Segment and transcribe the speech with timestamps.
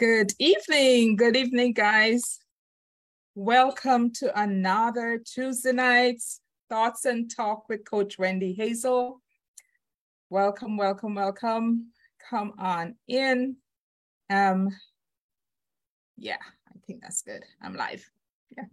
[0.00, 1.16] Good evening.
[1.16, 2.38] Good evening, guys.
[3.34, 9.20] Welcome to another Tuesday night's Thoughts and Talk with Coach Wendy Hazel.
[10.30, 11.88] Welcome, welcome, welcome.
[12.30, 13.56] Come on in.
[14.30, 14.70] Um,
[16.16, 17.44] yeah, I think that's good.
[17.60, 18.08] I'm live.
[18.56, 18.64] Yeah.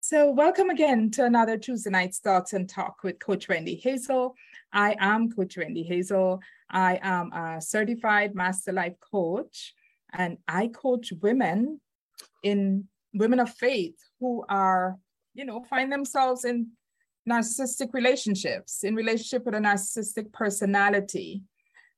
[0.00, 4.34] So welcome again to another Tuesday night's Thoughts and Talk with Coach Wendy Hazel.
[4.70, 6.40] I am Coach Wendy Hazel.
[6.68, 9.72] I am a certified master life coach
[10.12, 11.80] and I coach women
[12.42, 14.96] in women of faith who are,
[15.34, 16.68] you know, find themselves in
[17.28, 21.42] narcissistic relationships, in relationship with a narcissistic personality.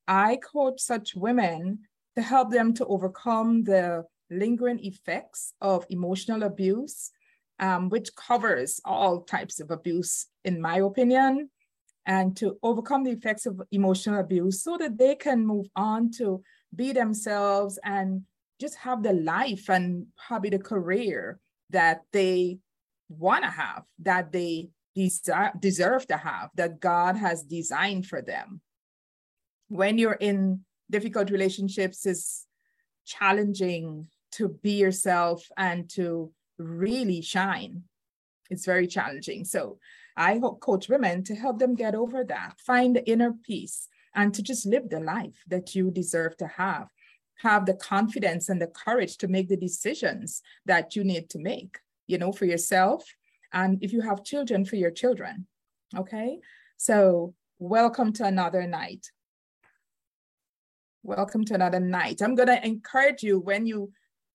[0.09, 1.81] I coach such women
[2.17, 7.11] to help them to overcome the lingering effects of emotional abuse,
[7.61, 11.51] um, which covers all types of abuse, in my opinion,
[12.07, 16.43] and to overcome the effects of emotional abuse so that they can move on to
[16.75, 18.23] be themselves and
[18.61, 21.39] just have the life and probably the career
[21.71, 22.59] that they
[23.09, 28.61] want to have, that they desire, deserve to have, that God has designed for them.
[29.69, 32.47] When you're in difficult relationships, it's
[33.07, 37.83] challenging to be yourself and to really shine.
[38.51, 39.45] It's very challenging.
[39.45, 39.79] So
[40.17, 44.43] I coach women to help them get over that, find the inner peace, and to
[44.43, 46.89] just live the life that you deserve to have.
[47.37, 51.79] Have the confidence and the courage to make the decisions that you need to make,
[52.07, 53.05] you know, for yourself.
[53.53, 55.47] And if you have children, for your children.
[55.97, 56.39] Okay.
[56.77, 59.11] So, welcome to another night.
[61.03, 62.23] Welcome to another night.
[62.23, 63.93] I'm going to encourage you when you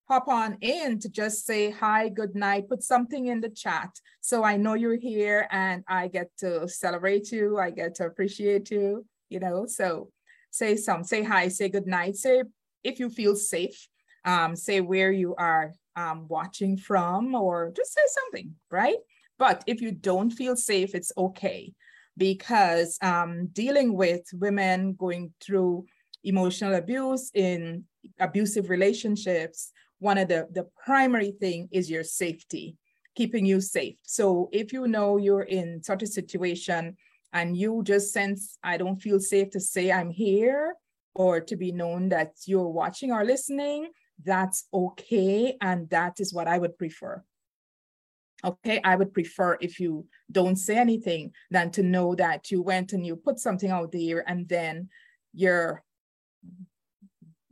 [0.10, 3.90] hop on in to just say hi, good night, put something in the chat
[4.22, 8.70] so I know you're here and I get to celebrate you, I get to appreciate
[8.72, 10.10] you you know so
[10.52, 12.44] say some say hi say good night say
[12.84, 13.88] if you feel safe
[14.26, 18.98] um, say where you are um, watching from or just say something right?
[19.40, 21.74] But if you don't feel safe it's okay
[22.18, 25.86] because um, dealing with women going through
[26.24, 27.86] emotional abuse in
[28.20, 32.76] abusive relationships one of the the primary thing is your safety
[33.16, 33.98] keeping you safe.
[34.04, 36.96] So if you know you're in such a situation
[37.38, 40.76] and you just sense I don't feel safe to say I'm here
[41.14, 43.90] or to be known that you're watching or listening,
[44.24, 45.56] that's okay.
[45.62, 47.24] And that is what I would prefer.
[48.44, 52.94] Okay, I would prefer if you don't say anything than to know that you went
[52.94, 54.90] and you put something out there and then
[55.34, 55.84] your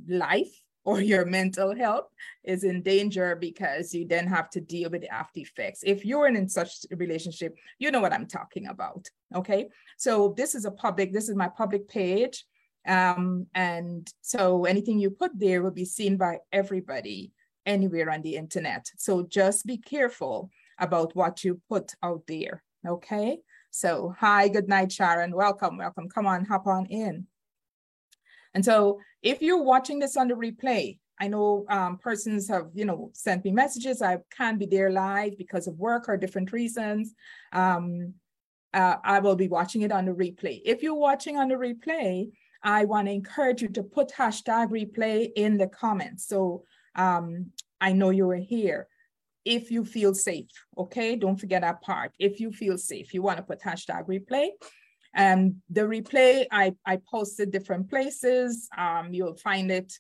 [0.07, 2.06] life or your mental health
[2.44, 5.81] is in danger because you then have to deal with the after effects.
[5.84, 9.09] If you're in such a relationship, you know what I'm talking about.
[9.35, 9.68] Okay.
[9.97, 12.45] So this is a public, this is my public page.
[12.88, 17.31] Um, and so anything you put there will be seen by everybody
[17.66, 18.91] anywhere on the internet.
[18.97, 22.63] So just be careful about what you put out there.
[22.88, 23.40] Okay.
[23.72, 25.35] So hi, good night, Sharon.
[25.35, 26.07] Welcome, welcome.
[26.09, 27.25] Come on, hop on in.
[28.56, 32.86] And so if you're watching this on the replay, I know um, persons have, you
[32.86, 34.02] know, sent me messages.
[34.02, 37.14] I can't be there live because of work or different reasons.
[37.54, 38.16] Um,
[38.74, 40.62] uh, I will be watching it on the replay.
[40.66, 42.32] If you're watching on the replay,
[42.64, 46.28] I want to encourage you to put hashtag replay in the comments.
[46.28, 46.64] So
[46.96, 48.88] um, I know you are here.
[49.46, 51.16] If you feel safe, okay?
[51.16, 52.12] Don't forget that part.
[52.20, 54.50] If you feel safe, you want to put hashtag replay.
[55.16, 58.68] And the replay, I, I posted different places.
[58.78, 59.94] Um, you'll find it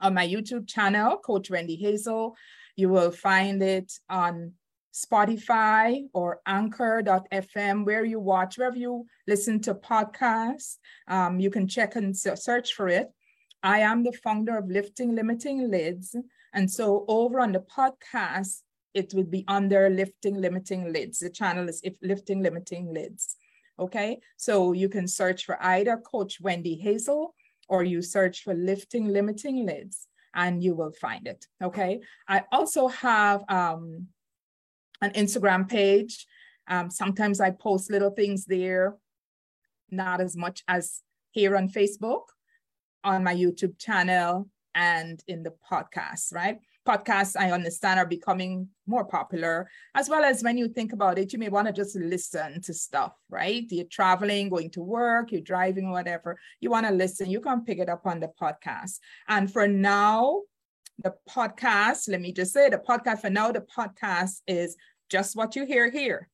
[0.00, 2.34] on my YouTube channel, Coach Wendy Hazel.
[2.76, 4.54] You will find it on
[4.94, 10.78] Spotify or anchor.fm, where you watch, wherever you listen to podcasts.
[11.06, 13.08] Um, you can check and search for it.
[13.62, 16.16] I am the founder of Lifting Limiting Lids.
[16.54, 18.62] And so over on the podcast,
[18.94, 21.18] it would be under Lifting Limiting Lids.
[21.18, 23.36] The channel is if Lifting Limiting Lids.
[23.80, 27.34] Okay, so you can search for either Coach Wendy Hazel
[27.68, 31.46] or you search for Lifting Limiting Lids and you will find it.
[31.62, 34.08] Okay, I also have um,
[35.00, 36.26] an Instagram page.
[36.68, 38.96] Um, sometimes I post little things there,
[39.90, 41.00] not as much as
[41.30, 42.24] here on Facebook,
[43.02, 46.58] on my YouTube channel, and in the podcast, right?
[46.86, 51.32] Podcasts I understand are becoming more popular, as well as when you think about it,
[51.32, 53.64] you may want to just listen to stuff, right?
[53.68, 56.38] You're traveling, going to work, you're driving, whatever.
[56.60, 58.98] You want to listen, you can pick it up on the podcast.
[59.28, 60.42] And for now,
[61.02, 64.76] the podcast, let me just say the podcast for now, the podcast is
[65.08, 66.28] just what you hear here.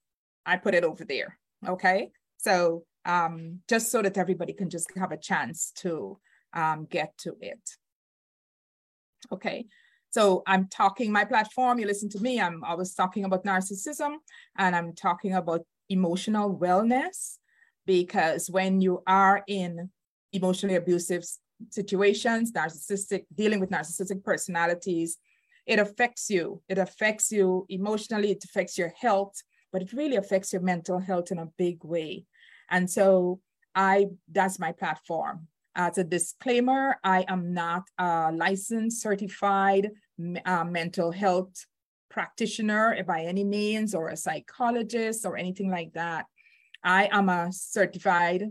[0.45, 1.39] I put it over there.
[1.67, 2.11] Okay.
[2.39, 6.19] So um, just so that everybody can just have a chance to
[6.53, 7.77] um, get to it.
[9.33, 9.67] Okay.
[10.17, 14.15] So I'm talking my platform, you listen to me, I'm always talking about narcissism
[14.57, 15.61] and I'm talking about
[15.91, 17.37] emotional wellness
[17.85, 19.91] because when you are in
[20.33, 21.23] emotionally abusive
[21.69, 25.19] situations, narcissistic, dealing with narcissistic personalities,
[25.67, 26.63] it affects you.
[26.67, 29.35] It affects you emotionally, it affects your health,
[29.71, 32.25] but it really affects your mental health in a big way.
[32.71, 33.41] And so
[33.75, 35.49] I that's my platform.
[35.79, 39.91] As a disclaimer, I am not a licensed, certified
[40.45, 41.67] uh, mental health
[42.11, 46.27] practitioner by any means, or a psychologist or anything like that.
[46.83, 48.51] I am a certified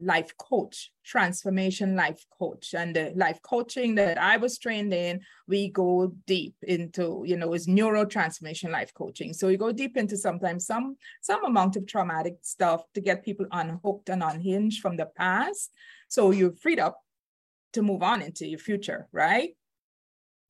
[0.00, 2.74] life coach, transformation life coach.
[2.74, 7.54] And the life coaching that I was trained in, we go deep into, you know,
[7.54, 9.32] is neurotransformation life coaching.
[9.32, 13.46] So we go deep into sometimes some some amount of traumatic stuff to get people
[13.50, 15.72] unhooked and unhinged from the past.
[16.08, 17.00] So you're freed up
[17.72, 19.50] to move on into your future, right?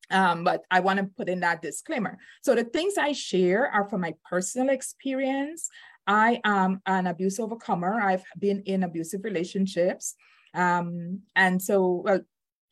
[0.09, 2.17] Um, but I want to put in that disclaimer.
[2.41, 5.69] So the things I share are from my personal experience.
[6.05, 7.99] I am an abuse overcomer.
[7.99, 10.15] I've been in abusive relationships.
[10.53, 12.21] Um, and so, well,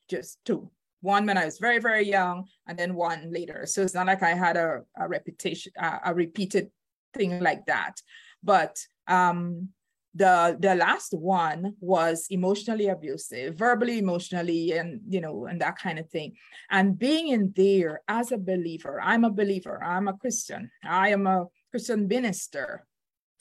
[0.10, 0.72] just two.
[1.02, 3.66] One when I was very, very young, and then one later.
[3.68, 6.72] So it's not like I had a, a reputation, a, a repeated
[7.14, 8.02] thing like that.
[8.42, 9.70] But um,
[10.16, 16.00] the the last one was emotionally abusive verbally emotionally and you know and that kind
[16.00, 16.34] of thing
[16.72, 21.28] and being in there as a believer i'm a believer i'm a christian i am
[21.28, 22.86] a christian minister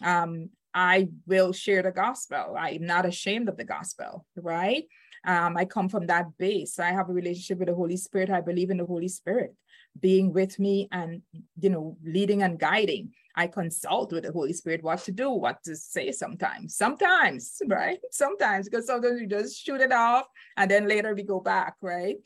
[0.02, 2.56] um, I will share the gospel.
[2.58, 4.84] I'm not ashamed of the gospel, right?
[5.24, 6.78] Um, I come from that base.
[6.78, 8.30] I have a relationship with the Holy Spirit.
[8.30, 9.54] I believe in the Holy Spirit
[9.98, 11.22] being with me and,
[11.60, 13.12] you know, leading and guiding.
[13.36, 17.98] I consult with the Holy Spirit what to do, what to say sometimes, sometimes, right?
[18.10, 20.26] Sometimes, because sometimes we just shoot it off
[20.56, 22.16] and then later we go back, right?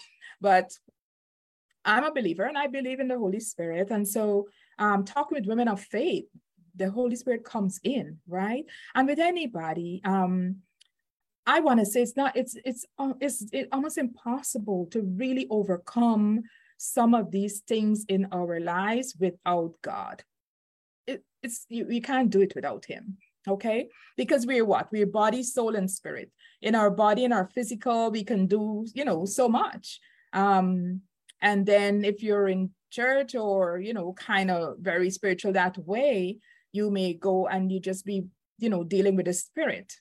[0.40, 0.72] But
[1.84, 3.90] I'm a believer and I believe in the Holy Spirit.
[3.90, 6.26] And so um, talking with women of faith,
[6.76, 8.64] the Holy Spirit comes in, right?
[8.94, 10.56] And with anybody, um,
[11.46, 15.46] I want to say it's not, it's it's uh, it's it almost impossible to really
[15.49, 16.43] overcome
[16.76, 20.22] some of these things in our lives without God.
[21.08, 23.16] It, it's you, you can't do it without Him,
[23.46, 23.88] okay?
[24.16, 24.88] Because we're what?
[24.93, 26.31] We're body, soul, and spirit.
[26.62, 30.00] In our body and our physical, we can do, you know, so much.
[30.32, 31.02] Um,
[31.40, 36.38] and then if you're in church or you know kind of very spiritual that way
[36.72, 38.25] you may go and you just be,
[38.58, 39.93] you know, dealing with the spirit.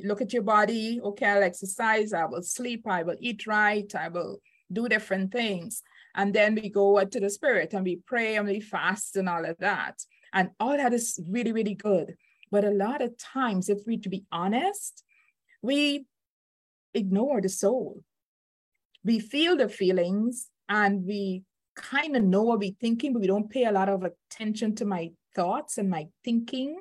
[0.00, 1.00] Look at your body.
[1.02, 2.12] Okay, I'll exercise.
[2.12, 2.86] I will sleep.
[2.86, 3.90] I will eat right.
[3.94, 4.40] I will
[4.72, 5.82] do different things.
[6.14, 9.44] And then we go to the spirit and we pray and we fast and all
[9.44, 9.96] of that.
[10.34, 12.16] And all that is really, really good.
[12.50, 15.02] But a lot of times, if we to be honest,
[15.62, 16.06] we
[16.92, 18.02] ignore the soul.
[19.04, 21.44] We feel the feelings and we
[21.76, 24.84] kind of know what we're thinking, but we don't pay a lot of attention to
[24.84, 26.80] my thoughts and my thinking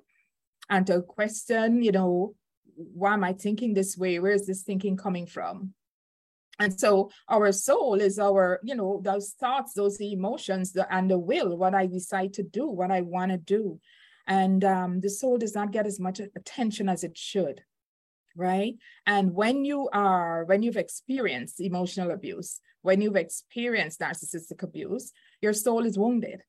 [0.69, 2.36] and to question, you know,
[2.75, 4.19] why am I thinking this way?
[4.19, 5.74] Where is this thinking coming from?
[6.60, 11.17] And so our soul is our, you know, those thoughts, those emotions, the, and the
[11.17, 13.79] will, what I decide to do, what I want to do.
[14.27, 17.62] And um, the soul does not get as much attention as it should,
[18.36, 18.75] right?
[19.05, 25.53] And when you are, when you've experienced emotional abuse, when you've experienced narcissistic abuse, your
[25.53, 26.43] soul is wounded.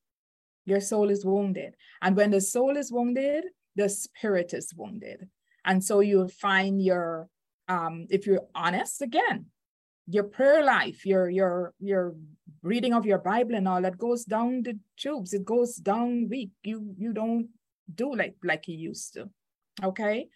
[0.65, 1.75] Your soul is wounded.
[2.01, 3.45] And when the soul is wounded,
[3.75, 5.27] the spirit is wounded.
[5.65, 7.27] And so you'll find your,
[7.67, 9.47] um, if you're honest again,
[10.07, 12.15] your prayer life, your your your
[12.61, 15.33] reading of your Bible and all that goes down the tubes.
[15.33, 16.51] It goes down weak.
[16.63, 17.49] You you don't
[17.93, 19.29] do like like you used to.
[19.83, 20.29] Okay.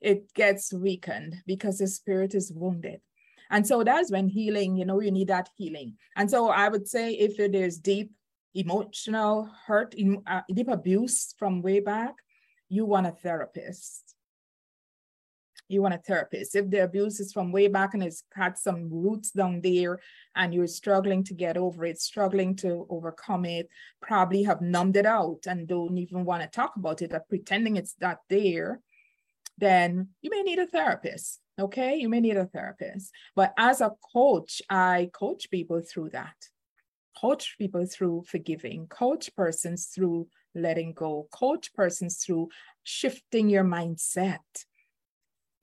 [0.00, 3.00] It gets weakened because the spirit is wounded.
[3.50, 5.94] And so that's when healing, you know, you need that healing.
[6.16, 8.10] And so I would say if it is deep
[8.54, 9.94] emotional hurt,
[10.26, 12.14] uh, deep abuse from way back,
[12.68, 14.13] you want a therapist.
[15.68, 16.54] You want a therapist.
[16.54, 19.98] If the abuse is from way back and it's had some roots down there
[20.36, 23.68] and you're struggling to get over it, struggling to overcome it,
[24.02, 27.76] probably have numbed it out and don't even want to talk about it or pretending
[27.76, 28.80] it's not there,
[29.56, 31.40] then you may need a therapist.
[31.58, 33.10] Okay, you may need a therapist.
[33.34, 36.34] But as a coach, I coach people through that
[37.16, 42.48] coach people through forgiving, coach persons through letting go, coach persons through
[42.82, 44.38] shifting your mindset.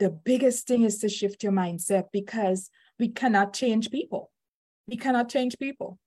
[0.01, 4.31] The biggest thing is to shift your mindset because we cannot change people.
[4.87, 5.99] We cannot change people.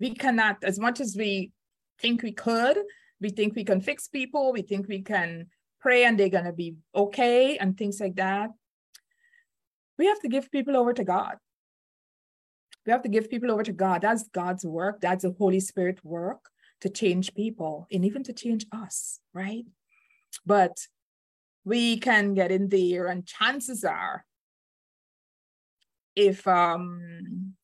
[0.00, 1.52] We cannot, as much as we
[2.00, 2.78] think we could,
[3.20, 5.46] we think we can fix people, we think we can
[5.80, 8.50] pray and they're going to be okay and things like that.
[9.98, 11.36] We have to give people over to God
[12.86, 14.02] We have to give people over to God.
[14.02, 15.00] That's God's work.
[15.00, 19.64] That's the Holy Spirit work to change people and even to change us, right?
[20.44, 20.76] But
[21.68, 24.24] we can get in there, and chances are,
[26.16, 27.54] if um,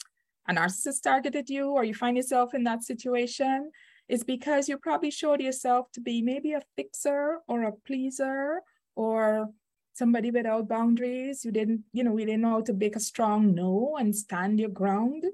[0.49, 3.71] a narcissist targeted you or you find yourself in that situation,
[4.09, 8.61] it's because you probably showed yourself to be maybe a fixer or a pleaser
[8.95, 9.49] or
[9.95, 11.45] somebody without boundaries.
[11.45, 14.61] You didn't, you know, we didn't know how to make a strong no and stand
[14.61, 15.25] your ground.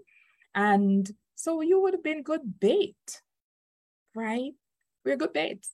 [0.54, 3.22] And so you would have been good bait,
[4.14, 4.52] right?
[5.04, 5.72] We're good baits.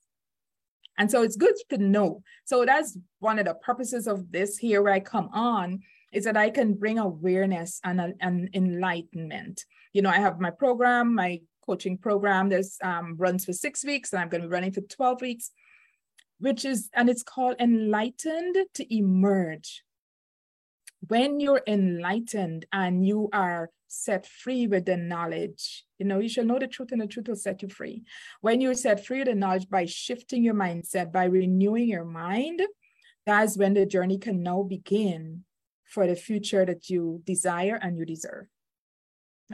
[0.99, 2.23] And so it's good to know.
[2.45, 5.81] So that's one of the purposes of this here where I come on
[6.13, 9.65] is that I can bring awareness and, and enlightenment.
[9.93, 12.49] You know, I have my program, my coaching program.
[12.49, 15.51] There's um, runs for six weeks, and I'm going to be running for 12 weeks,
[16.39, 19.83] which is, and it's called Enlightened to Emerge.
[21.09, 26.45] When you're enlightened and you are set free with the knowledge, you know, you shall
[26.45, 28.03] know the truth, and the truth will set you free.
[28.41, 32.63] When you're set free the knowledge by shifting your mindset, by renewing your mind,
[33.25, 35.45] that's when the journey can now begin
[35.85, 38.47] for the future that you desire and you deserve.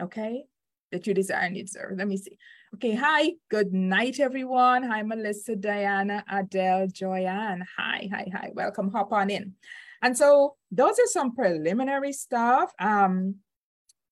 [0.00, 0.44] Okay
[0.92, 1.96] that you desire and you deserve.
[1.96, 2.38] Let me see.
[2.74, 4.84] Okay, hi, good night, everyone.
[4.84, 7.64] Hi, Melissa, Diana, Adele, Joyanne.
[7.76, 8.50] Hi, hi, hi.
[8.54, 9.54] Welcome, hop on in.
[10.02, 12.72] And so those are some preliminary stuff.
[12.78, 13.36] Um,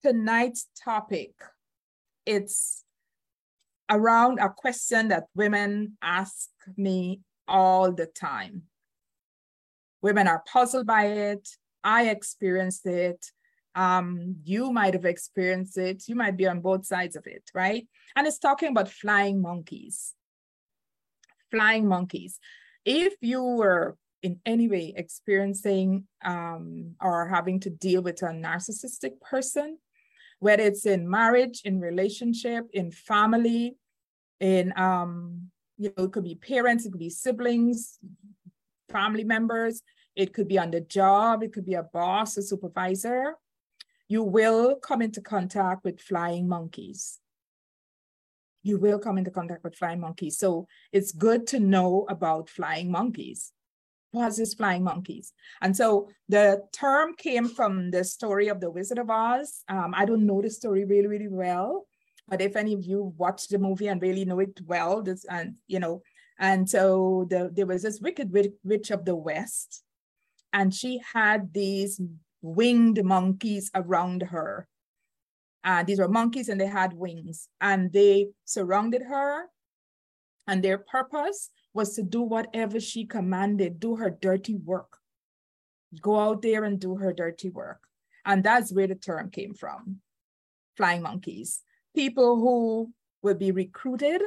[0.02, 1.32] tonight's topic,
[2.26, 2.84] it's
[3.90, 8.62] around a question that women ask me all the time.
[10.02, 11.48] Women are puzzled by it.
[11.82, 13.24] I experienced it
[13.74, 16.08] um, you might have experienced it.
[16.08, 17.86] You might be on both sides of it, right?
[18.16, 20.14] And it's talking about flying monkeys.
[21.50, 22.38] Flying monkeys.
[22.84, 29.20] If you were in any way experiencing um, or having to deal with a narcissistic
[29.20, 29.78] person,
[30.40, 33.76] whether it's in marriage, in relationship, in family,
[34.40, 37.98] in um, you know, it could be parents, it could be siblings,
[38.90, 39.82] family members,
[40.16, 43.36] it could be on the job, it could be a boss, a supervisor,
[44.08, 47.20] you will come into contact with flying monkeys.
[48.62, 50.36] You will come into contact with flying monkeys.
[50.36, 53.52] So it's good to know about flying monkeys.
[54.12, 55.32] What is flying monkeys?
[55.62, 59.62] And so the term came from the story of the Wizard of Oz.
[59.68, 61.86] Um, I don't know the story really, really well,
[62.26, 65.54] but if any of you watched the movie and really know it well, this and
[65.68, 66.02] you know,
[66.38, 68.32] and so the, there was this wicked
[68.64, 69.84] witch of the West,
[70.52, 72.00] and she had these
[72.42, 74.66] winged monkeys around her.
[75.62, 79.44] Uh, these were monkeys and they had wings and they surrounded her.
[80.46, 84.98] And their purpose was to do whatever she commanded, do her dirty work.
[86.00, 87.80] Go out there and do her dirty work.
[88.24, 90.00] And that's where the term came from
[90.76, 91.62] flying monkeys.
[91.94, 94.22] People who will be recruited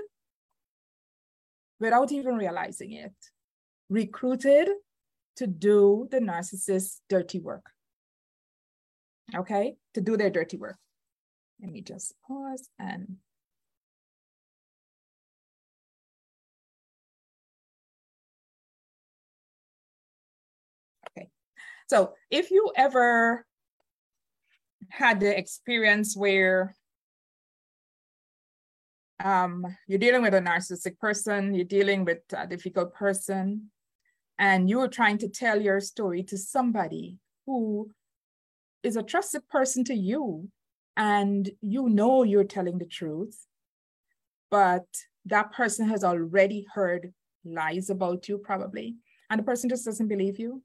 [1.80, 3.14] without even realizing it,
[3.90, 4.70] recruited
[5.38, 7.66] to do the narcissist's dirty work
[9.36, 10.78] okay, to do their dirty work.
[11.62, 13.18] Let me just pause and
[21.88, 23.46] so if you ever
[24.90, 26.76] had the experience where
[29.24, 33.70] um, you're dealing with a narcissistic person, you're dealing with a difficult person,
[34.38, 37.90] and you're trying to tell your story to somebody who
[38.84, 40.50] is a trusted person to you
[40.98, 43.46] and you know you're telling the truth,
[44.52, 44.86] but
[45.26, 47.14] that person has already heard
[47.46, 48.96] lies about you, probably,
[49.30, 50.62] and the person just doesn't believe you.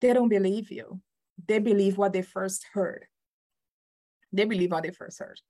[0.00, 1.00] They don't believe you.
[1.46, 3.06] They believe what they first heard.
[4.32, 5.40] They believe what they first heard.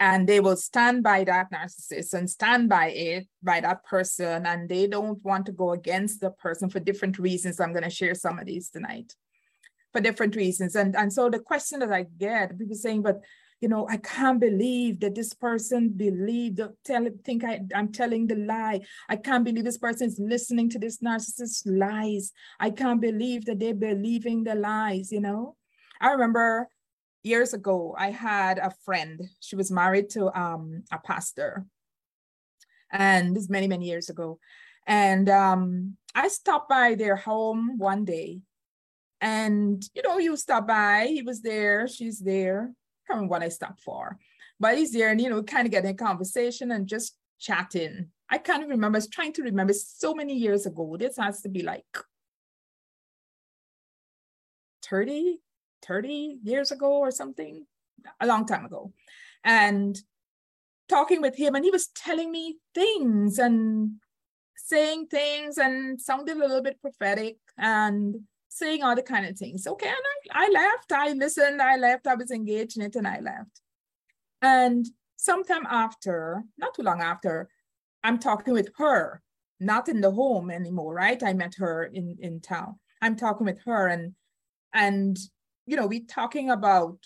[0.00, 4.68] And they will stand by that narcissist and stand by it, by that person, and
[4.68, 7.58] they don't want to go against the person for different reasons.
[7.58, 9.14] I'm going to share some of these tonight
[9.92, 10.76] for different reasons.
[10.76, 13.20] And, and so the question that I get, people saying, but
[13.60, 18.36] you know, I can't believe that this person believed, tell, think I, I'm telling the
[18.36, 18.80] lie.
[19.08, 22.32] I can't believe this person is listening to this narcissist lies.
[22.60, 25.56] I can't believe that they're believing the lies, you know?
[26.00, 26.68] I remember
[27.24, 31.66] years ago, I had a friend, she was married to um, a pastor.
[32.90, 34.38] And this many, many years ago.
[34.86, 38.40] And um, I stopped by their home one day
[39.20, 42.72] and, you know, you stop by, he was there, she's there.
[43.08, 44.18] Don't remember what I stopped for,
[44.60, 48.10] but he's there and, you know, kind of getting a conversation and just chatting.
[48.30, 50.96] I can't remember, I was trying to remember so many years ago.
[50.98, 51.84] This has to be like
[54.84, 55.40] 30,
[55.86, 57.66] 30 years ago or something,
[58.20, 58.92] a long time ago.
[59.44, 59.98] And
[60.88, 63.92] talking with him, and he was telling me things and
[64.56, 68.16] saying things and sounded a little bit prophetic and
[68.48, 69.66] saying all the kind of things.
[69.66, 69.96] Okay, and
[70.32, 73.60] I, I left, I listened, I left, I was engaged in it, and I left.
[74.42, 74.86] And
[75.16, 77.48] sometime after, not too long after,
[78.02, 79.22] I'm talking with her,
[79.60, 81.22] not in the home anymore, right?
[81.22, 82.78] I met her in, in town.
[83.02, 84.14] I'm talking with her and
[84.74, 85.18] and
[85.66, 86.98] you know, we're talking about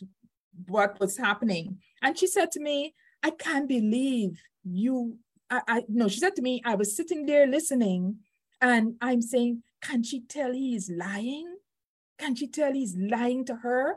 [0.68, 1.78] what was happening.
[2.00, 5.18] And she said to me, I can't believe you.
[5.50, 8.18] I, I no, she said to me, I was sitting there listening,
[8.60, 11.56] and I'm saying, Can she tell he's lying?
[12.18, 13.96] Can she tell he's lying to her?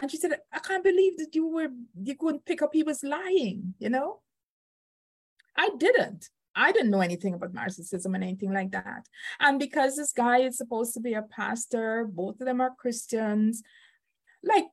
[0.00, 1.68] And she said, I can't believe that you were
[2.02, 4.20] you couldn't pick up he was lying, you know?
[5.56, 6.28] I didn't.
[6.54, 9.06] I didn't know anything about narcissism and anything like that.
[9.40, 13.62] And because this guy is supposed to be a pastor, both of them are Christians.
[14.42, 14.66] Like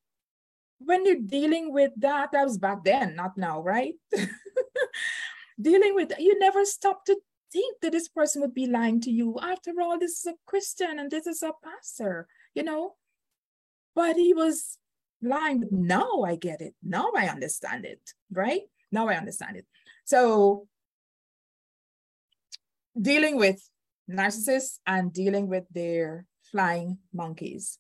[0.80, 3.94] when you're dealing with that, that was back then, not now, right?
[5.62, 7.18] dealing with you never stop to
[7.52, 9.38] think that this person would be lying to you.
[9.42, 12.96] After all, this is a Christian and this is a pastor, you know.
[13.96, 14.78] But he was
[15.22, 15.66] lying.
[15.72, 16.76] Now I get it.
[16.84, 18.02] Now I understand it,
[18.32, 18.62] right?
[18.92, 19.66] Now I understand it.
[20.06, 20.68] So
[23.00, 23.62] dealing with
[24.10, 27.78] narcissists and dealing with their flying monkeys.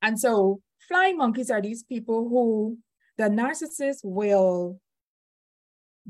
[0.00, 2.78] And so flying monkeys are these people who
[3.16, 4.80] the narcissist will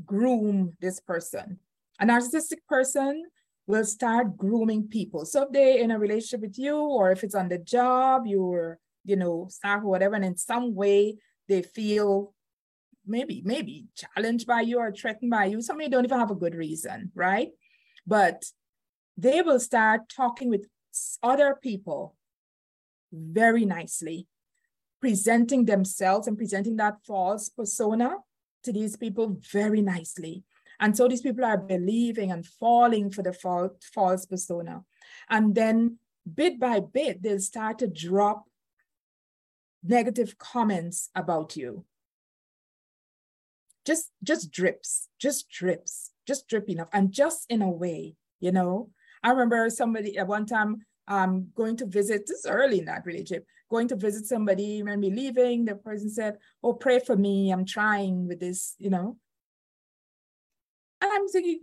[0.05, 1.59] groom this person.
[1.99, 3.25] A narcissistic person
[3.67, 5.25] will start grooming people.
[5.25, 8.79] So if they're in a relationship with you, or if it's on the job, you're,
[9.05, 12.33] you know, staff or whatever, and in some way they feel
[13.05, 15.61] maybe, maybe challenged by you or threatened by you.
[15.61, 17.49] Some of you don't even have a good reason, right?
[18.07, 18.43] But
[19.17, 20.67] they will start talking with
[21.21, 22.15] other people
[23.11, 24.27] very nicely,
[25.01, 28.15] presenting themselves and presenting that false persona
[28.63, 30.43] to these people very nicely.
[30.79, 34.83] And so these people are believing and falling for the false persona.
[35.29, 35.97] And then
[36.33, 38.45] bit by bit, they'll start to drop
[39.83, 41.85] negative comments about you
[43.85, 48.89] just just drips just drips just dripping off, and just in a way you know
[49.23, 53.45] i remember somebody at one time um going to visit this early in that relationship
[53.69, 57.65] going to visit somebody when we leaving the person said oh pray for me i'm
[57.65, 59.17] trying with this you know
[61.01, 61.59] and i'm thinking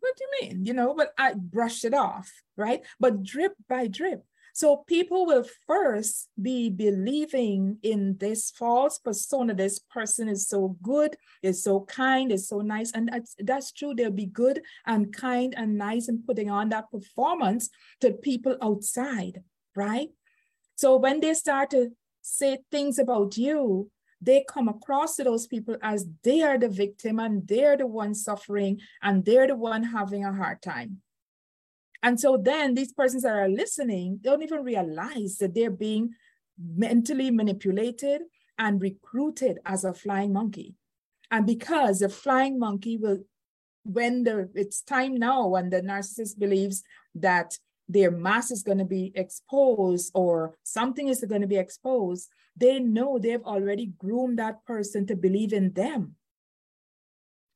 [0.00, 3.86] what do you mean you know but i brushed it off right but drip by
[3.86, 4.24] drip
[4.58, 9.54] so people will first be believing in this false persona.
[9.54, 12.90] This person is so good, is so kind, is so nice.
[12.90, 13.94] And that's, that's true.
[13.94, 19.44] They'll be good and kind and nice and putting on that performance to people outside,
[19.76, 20.08] right?
[20.78, 21.90] So when they start to
[22.22, 27.18] say things about you, they come across to those people as they are the victim
[27.18, 30.98] and they're the one suffering and they're the one having a hard time.
[32.00, 36.10] And so then these persons that are listening don't even realize that they're being
[36.56, 38.22] mentally manipulated
[38.56, 40.76] and recruited as a flying monkey.
[41.28, 43.24] And because the flying monkey will,
[43.82, 46.84] when the it's time now when the narcissist believes
[47.16, 52.28] that their mass is going to be exposed or something is going to be exposed,
[52.56, 56.16] they know they've already groomed that person to believe in them,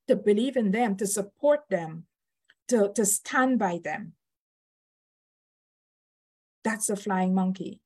[0.09, 2.07] to believe in them, to support them,
[2.68, 4.14] to, to stand by them.
[6.64, 7.81] That's a flying monkey.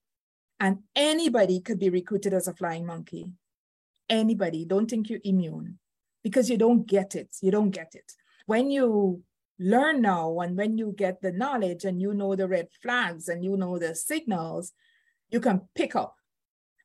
[0.61, 3.33] And anybody could be recruited as a flying monkey.
[4.09, 4.65] Anybody.
[4.65, 5.79] Don't think you're immune
[6.23, 7.35] because you don't get it.
[7.41, 8.13] You don't get it.
[8.47, 9.23] When you
[9.59, 13.45] learn now and when you get the knowledge and you know the red flags and
[13.45, 14.73] you know the signals,
[15.31, 16.15] you can pick up.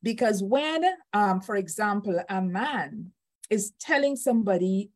[0.04, 3.12] Because when, um, for example, a man
[3.50, 4.90] is telling somebody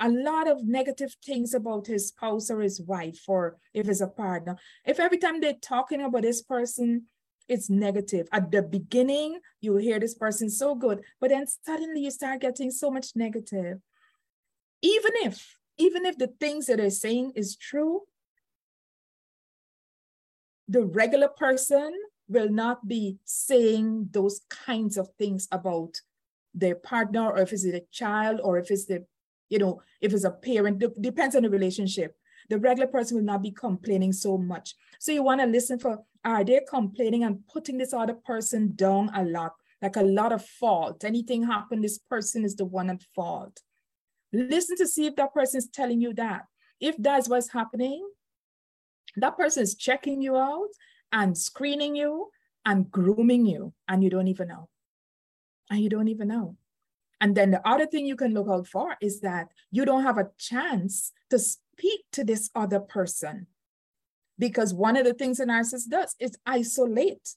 [0.00, 4.06] a lot of negative things about his spouse or his wife, or if it's a
[4.06, 4.56] partner.
[4.84, 7.06] If every time they're talking about this person,
[7.48, 8.26] it's negative.
[8.32, 12.70] At the beginning, you hear this person so good, but then suddenly you start getting
[12.70, 13.78] so much negative.
[14.80, 18.02] Even if, even if the things that they're saying is true,
[20.68, 21.92] the regular person
[22.28, 26.00] will not be saying those kinds of things about
[26.54, 29.04] their partner or if it's a child or if it's the
[29.50, 32.16] you know, if it's a parent, depends on the relationship.
[32.50, 34.74] The regular person will not be complaining so much.
[34.98, 39.10] So you want to listen for, are they complaining and putting this other person down
[39.14, 41.04] a lot, like a lot of fault.
[41.04, 43.60] Anything happen, this person is the one at fault.
[44.34, 46.46] Listen to see if that person is telling you that.
[46.80, 48.04] If that's what's happening,
[49.16, 50.70] that person is checking you out
[51.12, 52.30] and screening you
[52.66, 54.68] and grooming you and you don't even know.
[55.70, 56.56] And you don't even know.
[57.20, 60.18] And then the other thing you can look out for is that you don't have
[60.18, 63.46] a chance to speak to this other person.
[64.36, 67.36] Because one of the things a narcissist does is isolate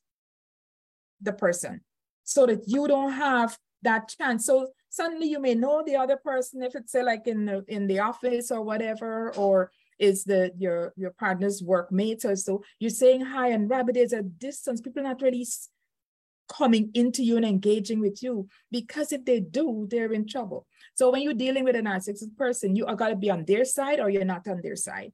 [1.22, 1.82] the person
[2.24, 4.46] so that you don't have that chance.
[4.46, 7.88] So suddenly you may know the other person if it's say like in the in
[7.88, 12.26] the office or whatever, or is the your your partner's workmate.
[12.26, 14.82] Or so you're saying hi and rather there's a distance.
[14.82, 15.46] People are not really
[16.48, 20.66] coming into you and engaging with you because if they do they're in trouble.
[20.96, 23.66] So when you're dealing with a narcissistic person you are got to be on their
[23.66, 25.12] side or you're not on their side.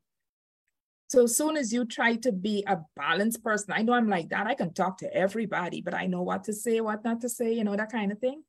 [1.08, 4.30] So as soon as you try to be a balanced person i know i'm like
[4.30, 4.48] that.
[4.48, 7.54] I can talk to everybody but i know what to say what not to say
[7.54, 8.44] you know that kind of thing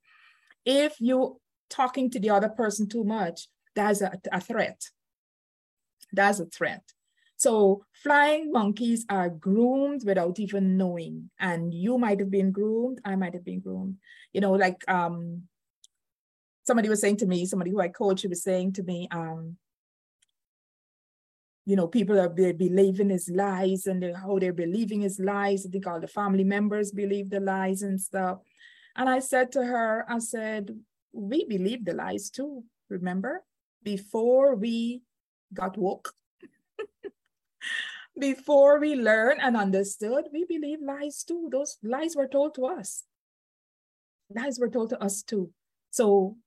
[0.65, 4.81] if you talking to the other person too much that's a, a threat
[6.15, 6.83] that's a threat.
[7.37, 11.29] So flying monkeys are groomed without even knowing.
[11.39, 13.97] And you might have been groomed, I might have been groomed.
[14.33, 15.43] You know, like um,
[16.65, 19.57] somebody was saying to me, somebody who I coach, was saying to me, um,
[21.65, 25.65] you know, people are believing his lies and how they're believing his lies.
[25.65, 28.37] I think all the family members believe the lies and stuff.
[28.95, 30.77] And I said to her, I said,
[31.11, 33.43] we believe the lies too, remember?
[33.83, 35.01] Before we
[35.53, 36.13] got woke.
[38.19, 41.49] Before we learned and understood, we believe lies too.
[41.51, 43.03] Those lies were told to us.
[44.33, 45.51] Lies were told to us too.
[45.91, 46.37] So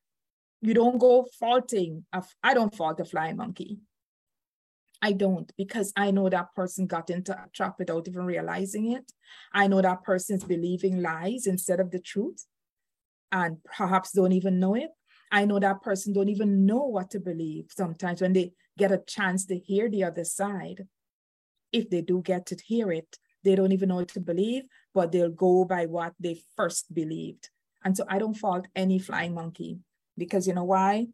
[0.62, 2.04] you don't go faulting.
[2.42, 3.78] I don't fault a flying monkey.
[5.00, 9.12] I don't because I know that person got into a trap without even realizing it.
[9.52, 12.46] I know that person's believing lies instead of the truth
[13.30, 14.90] and perhaps don't even know it.
[15.30, 19.02] I know that person don't even know what to believe sometimes when they get a
[19.06, 20.86] chance to hear the other side.
[21.70, 25.12] If they do get to hear it, they don't even know what to believe, but
[25.12, 27.50] they'll go by what they first believed.
[27.84, 29.78] And so I don't fault any flying monkey
[30.16, 31.08] because you know why?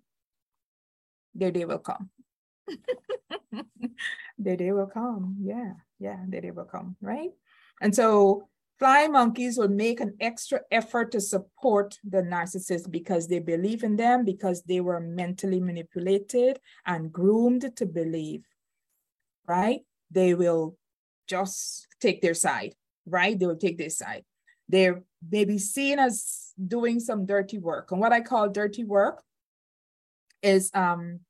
[1.35, 2.11] Their day will come.
[4.39, 5.37] their day will come.
[5.41, 7.31] Yeah, yeah, the day will come, right?
[7.81, 8.49] And so
[8.79, 13.95] Flying monkeys will make an extra effort to support the narcissist because they believe in
[13.95, 18.45] them, because they were mentally manipulated and groomed to believe,
[19.47, 19.83] right?
[20.11, 20.77] They will
[21.29, 22.75] just take their side,
[23.07, 23.39] right?
[23.39, 24.25] They will take their side.
[24.69, 27.93] They're maybe seen as doing some dirty work.
[27.93, 29.23] And what I call dirty work
[30.43, 31.21] is um,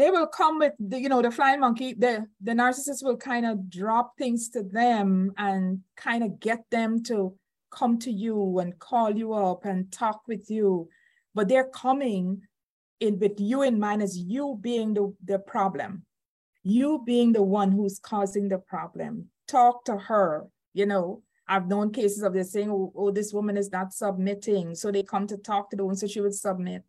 [0.00, 3.44] they will come with the, you know the flying monkey the the narcissist will kind
[3.44, 7.34] of drop things to them and kind of get them to
[7.70, 10.88] come to you and call you up and talk with you.
[11.34, 12.40] But they're coming
[12.98, 16.06] in with you in mind as you being the, the problem.
[16.62, 19.26] You being the one who's causing the problem.
[19.48, 21.22] Talk to her you know.
[21.46, 24.74] I've known cases of this saying oh, oh this woman is not submitting.
[24.76, 26.84] So they come to talk to the woman so she would submit.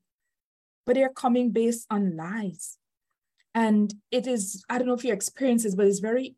[0.85, 2.77] But they're coming based on lies
[3.53, 6.35] and it is, I don't know if your experience is, but it's very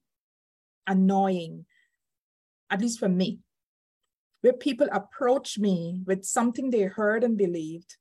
[0.88, 1.66] annoying,
[2.70, 3.40] at least for me,
[4.42, 7.98] where people approach me with something they heard and believed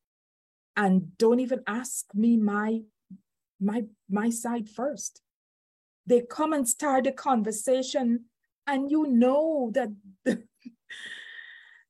[0.77, 2.81] and don't even ask me my
[3.61, 5.21] my my side first.
[6.07, 8.25] They come and start a conversation,
[8.67, 9.89] and you know that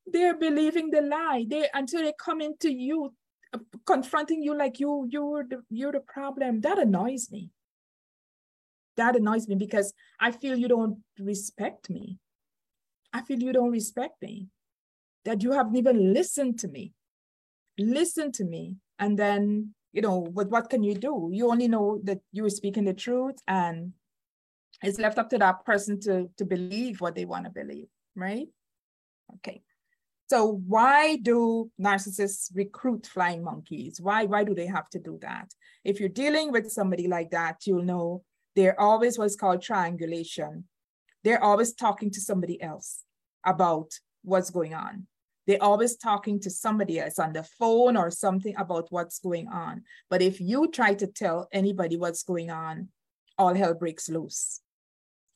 [0.05, 1.45] they're believing the lie.
[1.49, 3.13] They until they come into you
[3.85, 6.61] confronting you like you you're the you're the problem.
[6.61, 7.51] That annoys me.
[8.97, 12.19] That annoys me because i feel you don't respect me.
[13.11, 14.47] I feel you don't respect me.
[15.25, 16.93] That you haven't even listened to me.
[17.77, 21.29] Listen to me and then you know but what can you do?
[21.31, 23.93] You only know that you are speaking the truth and
[24.81, 28.47] it's left up to that person to to believe what they want to believe right?
[29.35, 29.61] Okay
[30.27, 33.99] so why do narcissists recruit flying monkeys?
[34.01, 35.51] Why, why do they have to do that?
[35.83, 38.23] If you're dealing with somebody like that, you'll know
[38.55, 40.65] they're always what's called triangulation.
[41.23, 43.03] They're always talking to somebody else
[43.45, 43.91] about
[44.23, 45.07] what's going on.
[45.45, 49.83] They're always talking to somebody else on the phone or something about what's going on.
[50.09, 52.89] But if you try to tell anybody what's going on,
[53.37, 54.61] all hell breaks loose.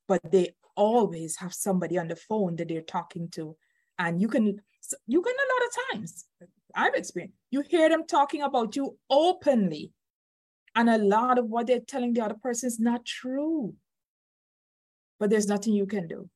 [0.07, 3.57] But they always have somebody on the phone that they're talking to.
[3.99, 4.61] And you can
[5.05, 6.25] you can a lot of times,
[6.73, 9.91] I've experienced, you hear them talking about you openly.
[10.75, 13.73] And a lot of what they're telling the other person is not true.
[15.19, 16.29] But there's nothing you can do,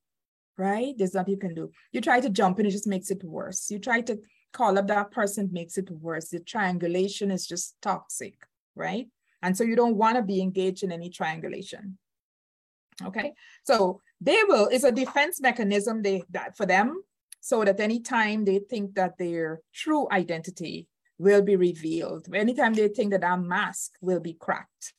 [0.57, 0.95] right?
[0.97, 1.69] There's nothing you can do.
[1.91, 3.69] You try to jump in, it just makes it worse.
[3.69, 4.17] You try to
[4.51, 6.29] call up that person, makes it worse.
[6.29, 8.33] The triangulation is just toxic,
[8.75, 9.07] right?
[9.43, 11.97] And so you don't want to be engaged in any triangulation.
[13.03, 17.01] Okay, so they will, it's a defense mechanism they that for them,
[17.41, 23.11] so that anytime they think that their true identity will be revealed, anytime they think
[23.11, 24.93] that our mask will be cracked,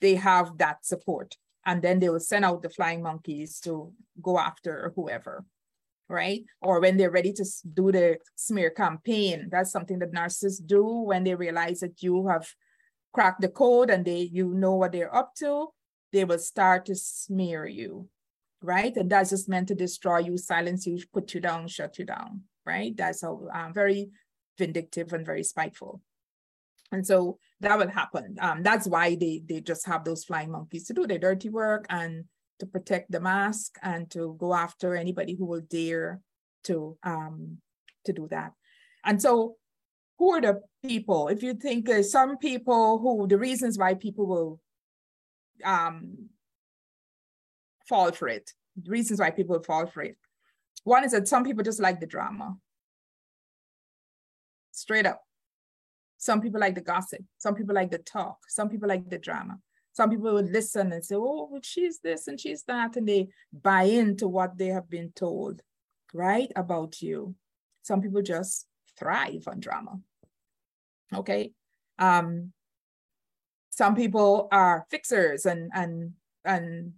[0.00, 1.36] they have that support.
[1.64, 5.44] And then they will send out the flying monkeys to go after whoever,
[6.08, 6.44] right?
[6.60, 11.24] Or when they're ready to do the smear campaign, that's something that narcissists do when
[11.24, 12.46] they realize that you have
[13.12, 15.68] cracked the code and they you know what they're up to
[16.12, 18.08] they will start to smear you,
[18.62, 18.96] right?
[18.96, 22.42] And that's just meant to destroy you, silence you, put you down, shut you down,
[22.64, 22.96] right?
[22.96, 24.10] That's how um, very
[24.58, 26.00] vindictive and very spiteful.
[26.92, 28.36] And so that will happen.
[28.40, 31.86] Um, that's why they they just have those flying monkeys to do their dirty work
[31.88, 32.24] and
[32.58, 36.20] to protect the mask and to go after anybody who will dare
[36.64, 37.58] to um,
[38.04, 38.52] to do that.
[39.04, 39.56] And so
[40.18, 41.28] who are the people?
[41.28, 44.60] If you think there's some people who the reasons why people will
[45.64, 46.28] um,
[47.88, 48.52] fall for it.
[48.84, 50.16] Reasons why people fall for it.
[50.84, 52.56] One is that some people just like the drama.
[54.72, 55.22] Straight up.
[56.18, 57.22] Some people like the gossip.
[57.38, 58.38] Some people like the talk.
[58.48, 59.58] Some people like the drama.
[59.92, 62.96] Some people would listen and say, oh, she's this and she's that.
[62.96, 65.62] And they buy into what they have been told,
[66.12, 67.34] right, about you.
[67.82, 68.66] Some people just
[68.98, 69.98] thrive on drama.
[71.14, 71.52] Okay.
[71.98, 72.52] Um,
[73.70, 76.12] some people are fixers and and
[76.44, 76.92] and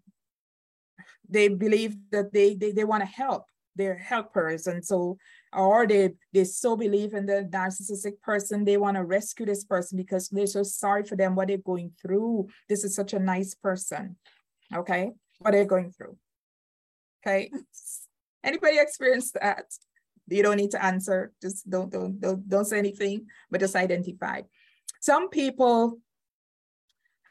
[1.28, 3.44] they believe that they they, they want to help
[3.78, 4.66] they're helpers.
[4.66, 5.16] And so
[5.52, 9.96] or they they so believe in the narcissistic person they want to rescue this person
[9.96, 12.48] because they're so sorry for them what they're going through.
[12.68, 14.16] This is such a nice person
[14.74, 15.12] okay?
[15.38, 16.18] What they're going through
[17.22, 17.50] okay?
[18.44, 19.64] Anybody experience that?
[20.26, 24.42] You don't need to answer just don't don't don't, don't say anything but just identify.
[25.00, 25.98] Some people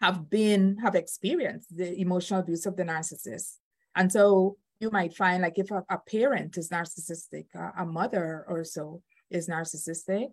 [0.01, 3.55] have been, have experienced the emotional abuse of the narcissist.
[3.97, 8.45] And so you might find like if a, a parent is narcissistic, a, a mother
[8.47, 10.27] or so is narcissistic,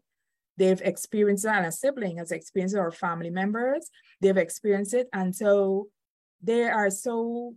[0.58, 5.08] they've experienced it and a sibling has experienced it or family members, they've experienced it.
[5.12, 5.88] And so
[6.42, 7.54] they are so,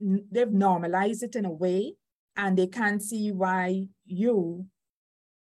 [0.00, 1.94] they've normalized it in a way
[2.36, 4.66] and they can't see why you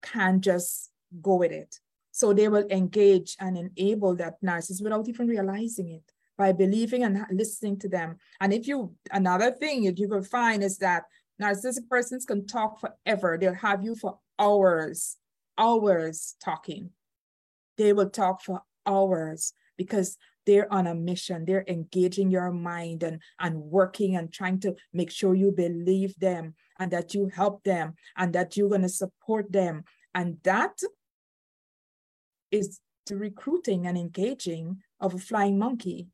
[0.02, 0.92] can't just
[1.22, 1.76] go with it.
[2.12, 7.26] So they will engage and enable that narcissist without even realizing it by believing and
[7.32, 8.18] listening to them.
[8.42, 11.04] And if you, another thing that you will find is that
[11.42, 13.38] narcissistic persons can talk forever.
[13.40, 15.18] They'll have you for hours,
[15.58, 16.90] hours talking.
[17.78, 21.46] They will talk for hours because they're on a mission.
[21.46, 26.56] They're engaging your mind and, and working and trying to make sure you believe them
[26.80, 29.84] and that you help them and that you're going to support them.
[30.14, 30.80] And that
[32.52, 36.08] is the recruiting and engaging of a flying monkey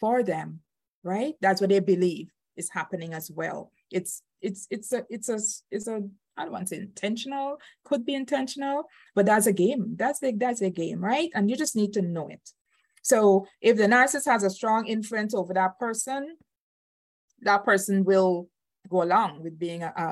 [0.00, 0.60] for them,
[1.02, 1.34] right?
[1.40, 3.72] That's what they believe is happening as well.
[3.90, 5.38] It's it's it's a it's a
[5.70, 6.02] it's a
[6.36, 8.84] I don't want to say intentional, could be intentional,
[9.14, 9.94] but that's a game.
[9.96, 11.30] That's the that's a game, right?
[11.34, 12.50] And you just need to know it.
[13.02, 16.36] So if the narcissist has a strong influence over that person,
[17.40, 18.48] that person will
[18.88, 20.02] go along with being a, a,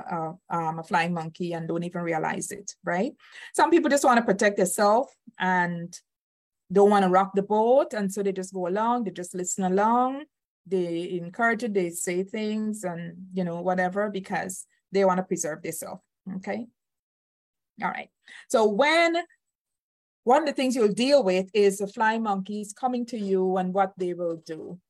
[0.54, 3.12] a, um, a flying monkey and don't even realize it, right?
[3.54, 5.98] Some people just want to protect themselves and
[6.72, 7.92] don't want to rock the boat.
[7.92, 10.24] And so they just go along, they just listen along,
[10.66, 15.62] they encourage it, they say things and, you know, whatever, because they want to preserve
[15.62, 16.02] themselves,
[16.36, 16.66] okay?
[17.82, 18.08] All right.
[18.48, 19.16] So when
[20.24, 23.72] one of the things you'll deal with is the flying monkeys coming to you and
[23.72, 24.80] what they will do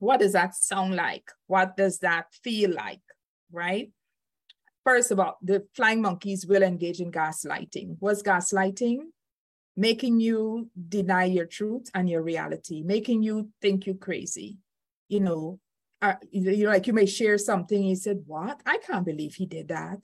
[0.00, 1.30] what does that sound like?
[1.46, 3.02] What does that feel like,
[3.52, 3.92] right?
[4.82, 7.96] First of all, the flying monkeys will engage in gaslighting.
[8.00, 9.00] What's gaslighting?
[9.76, 14.58] Making you deny your truth and your reality, making you think you're crazy.
[15.08, 15.60] You know,
[16.02, 17.82] uh, you like you may share something.
[17.82, 18.60] He said, "What?
[18.66, 19.98] I can't believe he did that.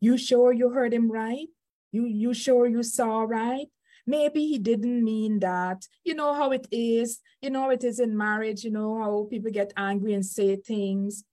[0.00, 1.48] You sure you heard him right?
[1.92, 3.68] You you sure you saw right?
[4.06, 5.86] maybe he didn't mean that.
[6.04, 7.20] You know how it is.
[7.40, 8.64] You know it is in marriage.
[8.64, 11.24] You know how people get angry and say things,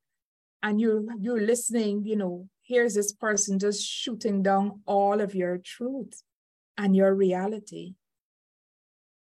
[0.62, 2.06] and you're you're listening.
[2.06, 6.24] You know, here's this person just shooting down all of your truth
[6.80, 7.96] and your reality,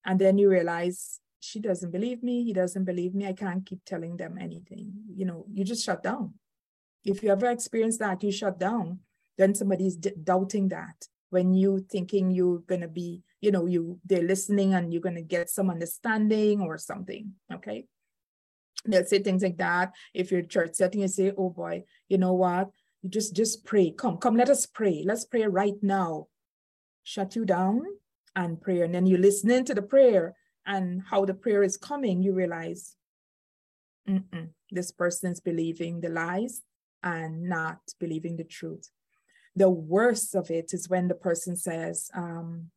[0.07, 2.45] and then you realize she doesn't believe me.
[2.45, 3.27] He doesn't believe me.
[3.27, 4.93] I can't keep telling them anything.
[5.15, 6.35] You know, you just shut down.
[7.05, 9.01] If you ever experience that, you shut down.
[9.37, 13.99] Then somebody's d- doubting that when you thinking you're going to be you know you
[14.05, 17.85] they're listening and you're going to get some understanding or something okay
[18.87, 22.33] they'll say things like that if you're church setting you say oh boy you know
[22.33, 22.71] what
[23.03, 26.27] you just just pray come come let us pray let's pray right now
[27.05, 27.83] shut you down
[28.37, 30.35] and pray and then you listen to the prayer
[30.67, 32.95] and how the prayer is coming you realize.
[34.71, 36.63] This person's believing the lies
[37.03, 38.91] and not believing the truth.
[39.57, 42.71] The worst of it is when the person says, um,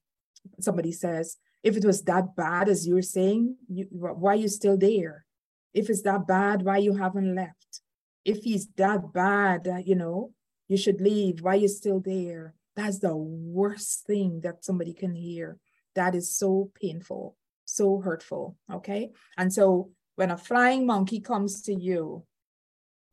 [0.59, 4.77] somebody says, if it was that bad as you're saying, you, why are you still
[4.77, 5.25] there?
[5.73, 7.81] If it's that bad, why you haven't left?
[8.25, 10.31] If he's that bad, uh, you know,
[10.67, 11.41] you should leave.
[11.41, 12.55] Why you still there?
[12.75, 15.57] That's the worst thing that somebody can hear.
[15.95, 18.57] That is so painful, so hurtful.
[18.71, 19.11] Okay.
[19.37, 22.23] And so when a flying monkey comes to you,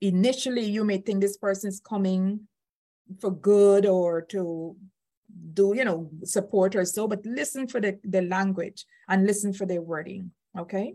[0.01, 2.41] initially you may think this person is coming
[3.21, 4.77] for good or to
[5.55, 9.67] do you know support or so but listen for the, the language and listen for
[9.67, 10.95] their wording okay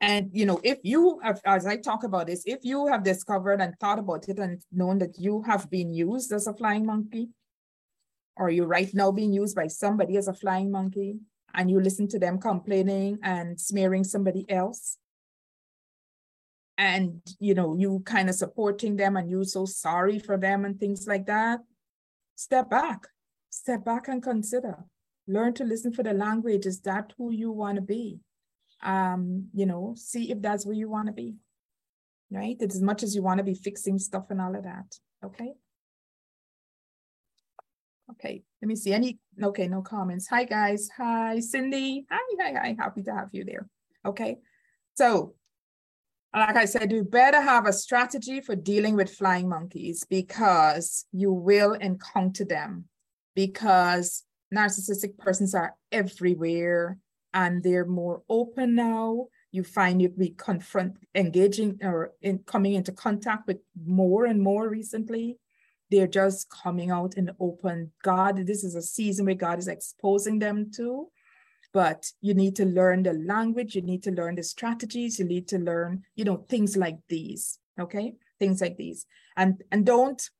[0.00, 3.60] and you know if you have as i talk about this if you have discovered
[3.60, 7.28] and thought about it and known that you have been used as a flying monkey
[8.36, 11.16] or you're right now being used by somebody as a flying monkey
[11.54, 14.96] and you listen to them complaining and smearing somebody else
[16.78, 20.80] and you know you kind of supporting them and you're so sorry for them and
[20.80, 21.60] things like that
[22.40, 23.06] step back.
[23.50, 24.84] Step back and consider.
[25.26, 28.18] Learn to listen for the language is that who you want to be
[28.82, 31.34] um you know see if that's where you want to be
[32.32, 32.56] right?
[32.60, 35.52] It's as much as you want to be fixing stuff and all of that okay?
[38.12, 40.28] Okay let me see any okay no comments.
[40.28, 40.88] Hi guys.
[40.96, 42.06] Hi cindy.
[42.10, 42.76] Hi hi hi.
[42.78, 43.68] Happy to have you there
[44.06, 44.38] okay?
[44.94, 45.34] So
[46.34, 51.32] like I said, you better have a strategy for dealing with flying monkeys because you
[51.32, 52.84] will encounter them
[53.34, 54.22] because
[54.54, 56.98] narcissistic persons are everywhere
[57.32, 59.28] and they're more open now.
[59.52, 64.68] You find you be confront engaging or in coming into contact with more and more
[64.68, 65.38] recently.
[65.90, 67.90] They're just coming out in open.
[68.02, 71.08] God, this is a season where God is exposing them to
[71.72, 75.46] but you need to learn the language you need to learn the strategies you need
[75.48, 80.30] to learn you know things like these okay things like these and and don't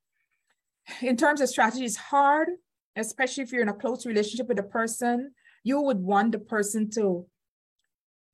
[1.01, 2.49] in terms of strategy it's hard
[2.95, 5.31] especially if you're in a close relationship with a person
[5.63, 7.25] you would want the person to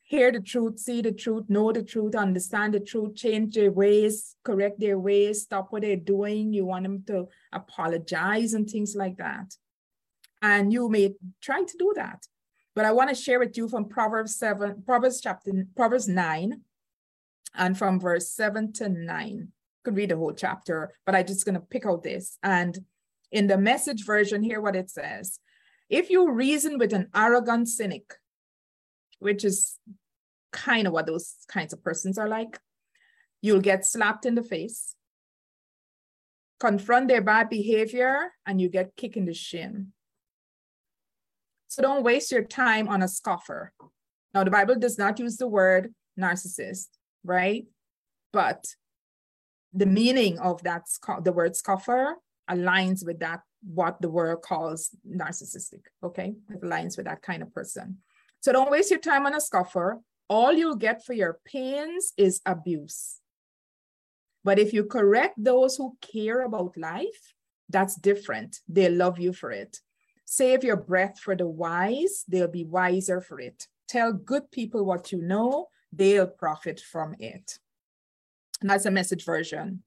[0.01, 4.35] hear the truth see the truth know the truth understand the truth change their ways
[4.43, 9.17] correct their ways stop what they're doing you want them to apologize and things like
[9.17, 9.53] that
[10.41, 12.25] and you may try to do that
[12.77, 16.61] but I want to share with you from Proverbs 7, Proverbs chapter, Proverbs 9,
[17.55, 19.47] and from verse 7 to 9.
[19.83, 22.37] could read the whole chapter, but I'm just going to pick out this.
[22.43, 22.77] And
[23.31, 25.39] in the message version, here what it says.
[25.89, 28.15] If you reason with an arrogant cynic,
[29.19, 29.79] which is
[30.51, 32.59] kind of what those kinds of persons are like,
[33.41, 34.95] you'll get slapped in the face,
[36.59, 39.93] confront their bad behavior, and you get kicked in the shin.
[41.67, 43.71] So don't waste your time on a scoffer.
[44.33, 46.87] Now, the Bible does not use the word narcissist,
[47.23, 47.65] right?
[48.33, 48.65] But
[49.73, 50.83] the meaning of that,
[51.21, 52.15] the word scoffer
[52.49, 56.33] aligns with that, what the world calls narcissistic, okay?
[56.49, 57.97] It aligns with that kind of person.
[58.41, 59.99] So don't waste your time on a scoffer.
[60.29, 63.19] All you'll get for your pains is abuse.
[64.43, 67.33] But if you correct those who care about life,
[67.69, 68.59] that's different.
[68.67, 69.79] They love you for it.
[70.25, 73.67] Save your breath for the wise, they'll be wiser for it.
[73.87, 77.59] Tell good people what you know, they'll profit from it.
[78.61, 79.83] And that's a message version.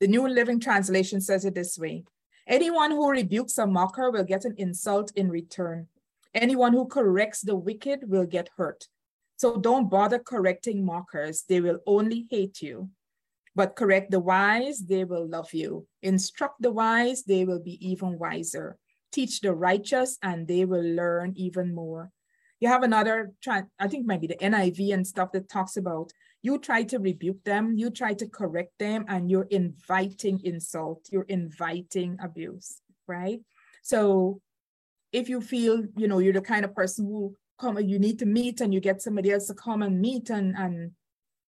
[0.00, 2.04] The New Living Translation says it this way
[2.46, 5.88] Anyone who rebukes a mocker will get an insult in return.
[6.34, 8.88] Anyone who corrects the wicked will get hurt.
[9.36, 12.90] So don't bother correcting mockers, they will only hate you.
[13.54, 15.86] But correct the wise, they will love you.
[16.02, 18.78] Instruct the wise, they will be even wiser
[19.14, 22.10] teach the righteous and they will learn even more.
[22.58, 26.12] You have another, I think maybe the NIV and stuff that talks about
[26.44, 31.26] you try to rebuke them, you try to correct them, and you're inviting insult, you're
[31.28, 33.40] inviting abuse, right?
[33.82, 34.40] So
[35.12, 38.26] if you feel, you know, you're the kind of person who come, you need to
[38.26, 40.92] meet and you get somebody else to come and meet and, and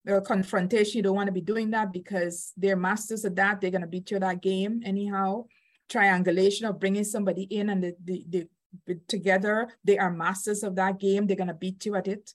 [0.09, 3.61] a confrontation, you don't want to be doing that because they're masters of that.
[3.61, 5.45] They're to beat you at that game anyhow
[5.89, 8.25] triangulation of bringing somebody in and the, the,
[8.87, 12.35] the together they are masters of that game they're going to beat you at it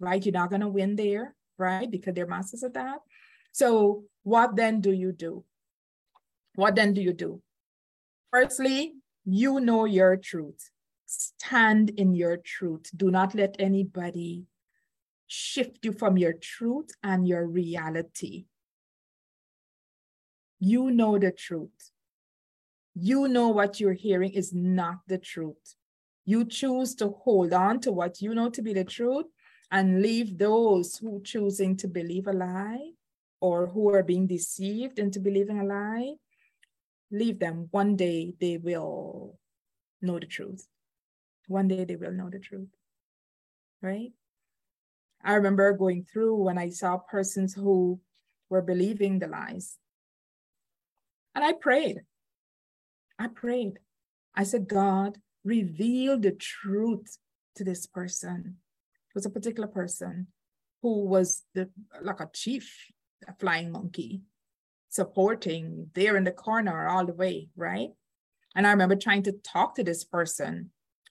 [0.00, 1.90] right you're not going to win there right?
[1.90, 2.98] Because they're masters of that.
[3.52, 5.44] So what then do you do?
[6.54, 7.40] What then do you do?
[8.32, 8.94] Firstly
[9.24, 10.70] you know your truth.
[11.06, 12.90] Stand in your truth.
[12.94, 14.44] Do not let anybody
[15.26, 18.46] shift you from your truth and your reality.
[20.60, 21.92] You know the truth.
[22.94, 25.74] You know what you're hearing is not the truth.
[26.24, 29.26] You choose to hold on to what you know to be the truth,
[29.74, 32.92] and leave those who choosing to believe a lie
[33.40, 36.14] or who are being deceived into believing a lie,
[37.10, 37.66] leave them.
[37.72, 39.36] One day they will
[40.00, 40.68] know the truth.
[41.48, 42.68] One day they will know the truth.
[43.82, 44.12] Right?
[45.24, 47.98] I remember going through when I saw persons who
[48.48, 49.76] were believing the lies.
[51.34, 52.02] And I prayed.
[53.18, 53.80] I prayed.
[54.36, 57.18] I said, God, reveal the truth
[57.56, 58.58] to this person.
[59.14, 60.26] Was a particular person
[60.82, 61.70] who was the
[62.02, 62.90] like a chief,
[63.28, 64.22] a flying monkey,
[64.88, 67.90] supporting there in the corner all the way, right?
[68.54, 70.70] And I remember trying to talk to this person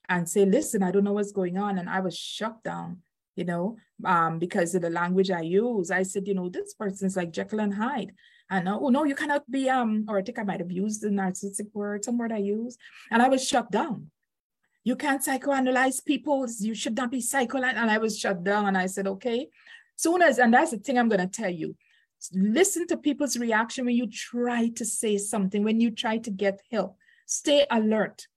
[0.10, 1.78] and say, listen, I don't know what's going on.
[1.78, 2.99] And I was shut down,
[3.36, 5.91] you know, um, because of the language I use.
[5.91, 8.14] I said, you know, this person's like Jekyll and Hyde.
[8.49, 11.10] And oh no, you cannot be um, or I think I might have used the
[11.10, 12.78] narcissistic word, some word I use.
[13.12, 14.12] And I was shut down.
[14.84, 16.46] You can't psychoanalyze people.
[16.60, 17.78] You should not be psychoanalyzed.
[17.78, 18.68] And I was shut down.
[18.68, 19.48] And I said, okay.
[19.96, 21.76] Soon as, and that's the thing I'm gonna tell you.
[22.34, 26.62] Listen to people's reaction when you try to say something, when you try to get
[26.72, 26.98] help.
[27.26, 28.28] Stay alert.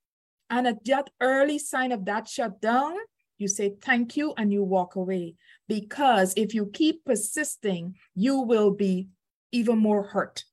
[0.51, 2.97] And at that early sign of that shutdown,
[3.39, 5.35] you say thank you and you walk away.
[5.69, 9.09] Because if you keep persisting, you will be
[9.53, 10.45] even more hurt.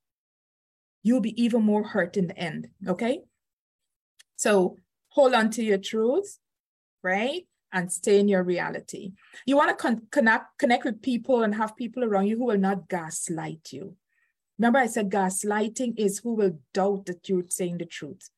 [1.04, 2.70] You'll be even more hurt in the end.
[2.88, 3.22] Okay.
[4.36, 4.78] So
[5.14, 6.39] hold on to your truth,
[7.03, 7.45] right?
[7.72, 9.14] And stay in your reality.
[9.45, 12.57] You want to con- connect, connect with people and have people around you who will
[12.57, 13.95] not gaslight you.
[14.57, 18.30] Remember, I said gaslighting is who will doubt that you're saying the truth.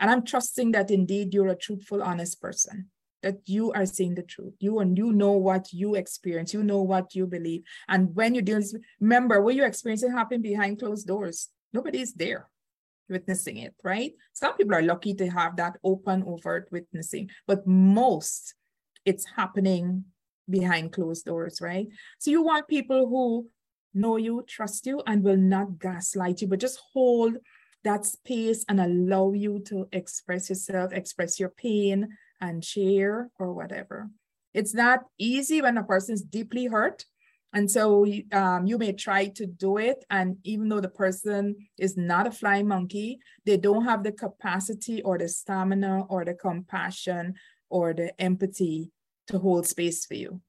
[0.00, 2.90] And I'm trusting that indeed you're a truthful, honest person
[3.22, 4.54] that you are saying the truth.
[4.58, 7.62] You and you know what you experience, you know what you believe.
[7.88, 8.60] And when you deal,
[9.00, 11.48] remember what you're experiencing happen behind closed doors.
[11.72, 12.48] Nobody's there
[13.08, 14.12] witnessing it, right?
[14.32, 18.54] Some people are lucky to have that open, overt witnessing, but most
[19.04, 20.04] it's happening
[20.48, 21.88] behind closed doors, right?
[22.18, 23.48] So you want people who
[23.94, 27.36] know you, trust you, and will not gaslight you, but just hold
[27.84, 32.08] that space and allow you to express yourself, express your pain,
[32.40, 34.08] and share or whatever.
[34.52, 37.04] It's not easy when a person is deeply hurt.
[37.54, 40.04] And so um, you may try to do it.
[40.10, 45.00] And even though the person is not a flying monkey, they don't have the capacity
[45.02, 47.34] or the stamina or the compassion
[47.70, 48.90] or the empathy
[49.28, 50.40] to hold space for you.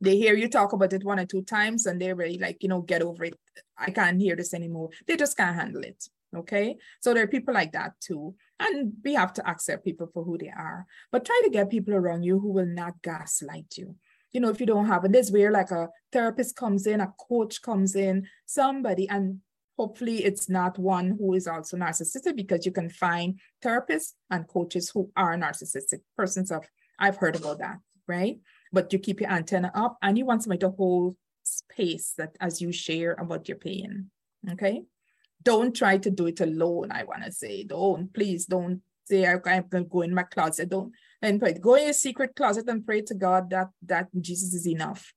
[0.00, 2.68] They hear you talk about it one or two times and they're really like, you
[2.68, 3.38] know, get over it.
[3.78, 4.90] I can't hear this anymore.
[5.06, 6.04] They just can't handle it.
[6.36, 6.76] Okay.
[7.00, 8.34] So there are people like that too.
[8.58, 10.84] And we have to accept people for who they are.
[11.12, 13.94] But try to get people around you who will not gaslight you.
[14.34, 17.14] You know, if you don't have, and this where like a therapist comes in, a
[17.28, 19.40] coach comes in, somebody, and
[19.78, 24.90] hopefully it's not one who is also narcissistic because you can find therapists and coaches
[24.92, 26.66] who are narcissistic persons of
[26.98, 28.38] I've heard about that, right?
[28.72, 32.60] But you keep your antenna up and you want somebody to hold space that as
[32.60, 34.10] you share about your pain.
[34.52, 34.82] Okay
[35.44, 36.90] don't try to do it alone.
[36.90, 40.70] I want to say, don't please don't say I'm going to go in my closet.
[40.70, 40.92] Don't
[41.24, 41.54] and pray.
[41.54, 45.12] Go in your secret closet and pray to God that that Jesus is enough.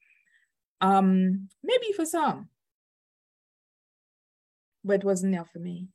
[0.80, 2.50] Um, maybe for some,
[4.84, 5.88] but it wasn't enough for me.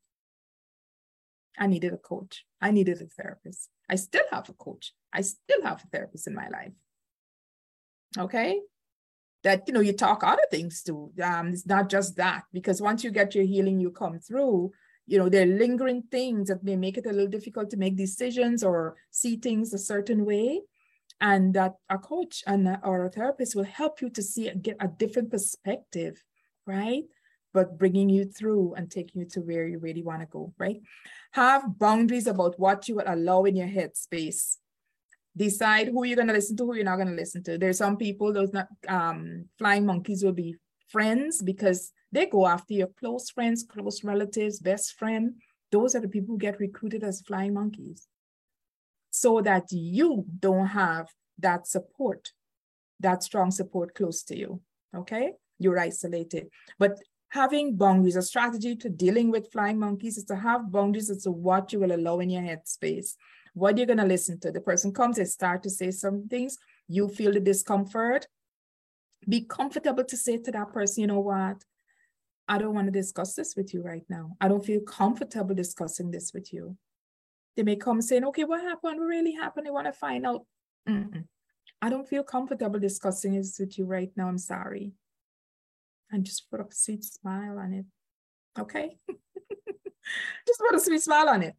[1.58, 2.44] I needed a coach.
[2.60, 3.68] I needed a therapist.
[3.88, 4.92] I still have a coach.
[5.12, 6.72] I still have a therapist in my life.
[8.18, 8.60] Okay
[9.42, 13.02] that you know you talk other things too um it's not just that because once
[13.02, 14.70] you get your healing you come through
[15.12, 17.96] you know there are lingering things that may make it a little difficult to make
[17.96, 20.62] decisions or see things a certain way.
[21.20, 24.62] And that a coach and a, or a therapist will help you to see and
[24.62, 26.22] get a different perspective
[26.66, 27.04] right?
[27.52, 30.80] But bringing you through and taking you to where you really want to go right?
[31.32, 34.58] Have boundaries about what you will allow in your head space
[35.36, 37.58] decide who you're going to listen to, who you're not going to listen to.
[37.58, 40.56] There's some people, those not um, flying monkeys will be
[40.88, 45.34] friends because they go after your close friends, close relatives, best friend.
[45.70, 48.06] Those are the people who get recruited as flying monkeys
[49.10, 51.08] so that you don't have
[51.38, 52.32] that support,
[53.00, 54.60] that strong support close to you.
[54.94, 55.32] Okay.
[55.58, 56.48] You're isolated.
[56.78, 56.98] But
[57.30, 61.30] having boundaries, a strategy to dealing with flying monkeys is to have boundaries as to
[61.30, 63.14] what you will allow in your headspace.
[63.54, 64.52] What you're going to listen to.
[64.52, 66.58] The person comes, they start to say some things,
[66.88, 68.26] you feel the discomfort.
[69.28, 71.62] Be comfortable to say to that person, you know what?
[72.48, 74.36] I don't want to discuss this with you right now.
[74.40, 76.76] I don't feel comfortable discussing this with you.
[77.56, 78.98] They may come saying, okay, what happened?
[78.98, 79.66] What really happened?
[79.66, 80.44] They want to find out.
[80.88, 81.24] Mm-mm.
[81.80, 84.28] I don't feel comfortable discussing this with you right now.
[84.28, 84.92] I'm sorry.
[86.10, 87.86] And just put a sweet smile on it.
[88.58, 88.96] Okay?
[90.46, 91.54] just put a sweet smile on it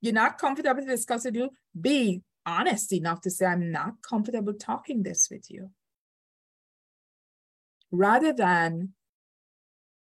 [0.00, 4.54] you're not comfortable to discuss with you, be honest enough to say, I'm not comfortable
[4.54, 5.70] talking this with you.
[7.90, 8.90] Rather than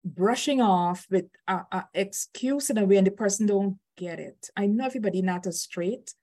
[0.04, 4.50] brushing off with an excuse in a way and the person don't get it.
[4.56, 6.14] I know everybody not as straight,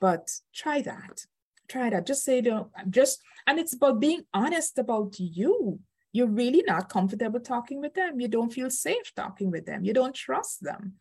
[0.00, 1.26] but try that.
[1.68, 2.06] Try that.
[2.06, 5.78] Just say, don't, just, and it's about being honest about you.
[6.12, 8.18] You're really not comfortable talking with them.
[8.18, 9.84] You don't feel safe talking with them.
[9.84, 10.94] You don't trust them.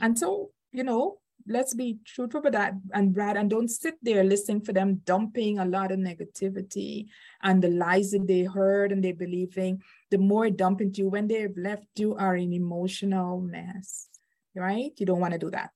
[0.00, 4.24] And so, you know, let's be truthful with that and Brad, and don't sit there
[4.24, 7.06] listening for them dumping a lot of negativity
[7.42, 9.82] and the lies that they heard and they're believing.
[10.10, 14.08] The more dump into you, when they've left you are an emotional mess,
[14.54, 14.92] right?
[14.96, 15.70] You don't want to do that.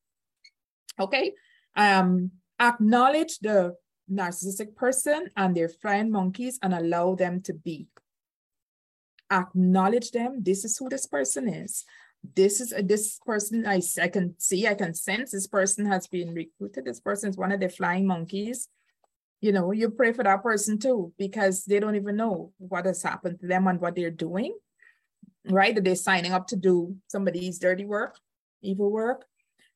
[0.98, 1.32] Okay.
[1.74, 3.74] Um, acknowledge the
[4.10, 7.88] narcissistic person and their flying monkeys and allow them to be.
[9.30, 10.42] Acknowledge them.
[10.42, 11.84] This is who this person is
[12.34, 16.06] this is a, this person I, I can see, I can sense this person has
[16.06, 16.84] been recruited.
[16.84, 18.68] This person is one of the flying monkeys.
[19.40, 23.02] You know, you pray for that person too, because they don't even know what has
[23.02, 24.56] happened to them and what they're doing,
[25.48, 25.74] right?
[25.74, 28.18] That they're signing up to do somebody's dirty work,
[28.62, 29.24] evil work.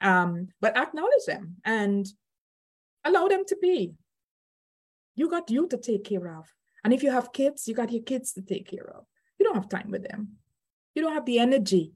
[0.00, 2.06] Um, but acknowledge them and
[3.04, 3.92] allow them to be.
[5.14, 6.46] You got you to take care of.
[6.82, 9.04] And if you have kids, you got your kids to take care of.
[9.38, 10.38] You don't have time with them.
[10.94, 11.92] You don't have the energy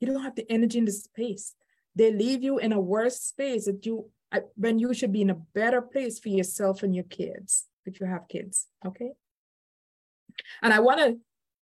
[0.00, 1.54] you don't have the energy in the space.
[1.94, 4.10] They leave you in a worse space that you
[4.56, 8.06] when you should be in a better place for yourself and your kids if you
[8.06, 8.66] have kids.
[8.84, 9.12] Okay.
[10.62, 11.18] And I want to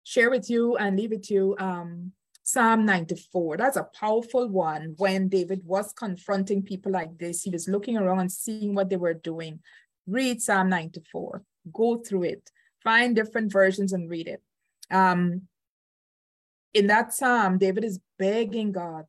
[0.04, 2.12] share with you and leave it to you um,
[2.42, 3.56] Psalm 94.
[3.56, 4.94] That's a powerful one.
[4.98, 8.96] When David was confronting people like this, he was looking around and seeing what they
[8.96, 9.60] were doing.
[10.06, 12.50] Read Psalm 94, go through it,
[12.82, 14.42] find different versions and read it.
[14.90, 15.42] Um,
[16.74, 19.04] in that psalm, David is begging God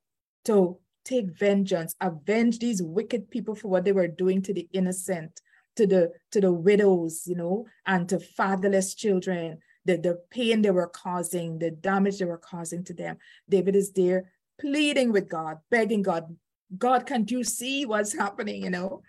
[0.46, 5.42] to take vengeance, avenge these wicked people for what they were doing to the innocent,
[5.76, 10.72] to the to the widows, you know, and to fatherless children, the, the pain they
[10.72, 13.18] were causing, the damage they were causing to them.
[13.50, 16.36] David is there pleading with God, begging God,
[16.78, 19.02] God, can't you see what's happening, you know?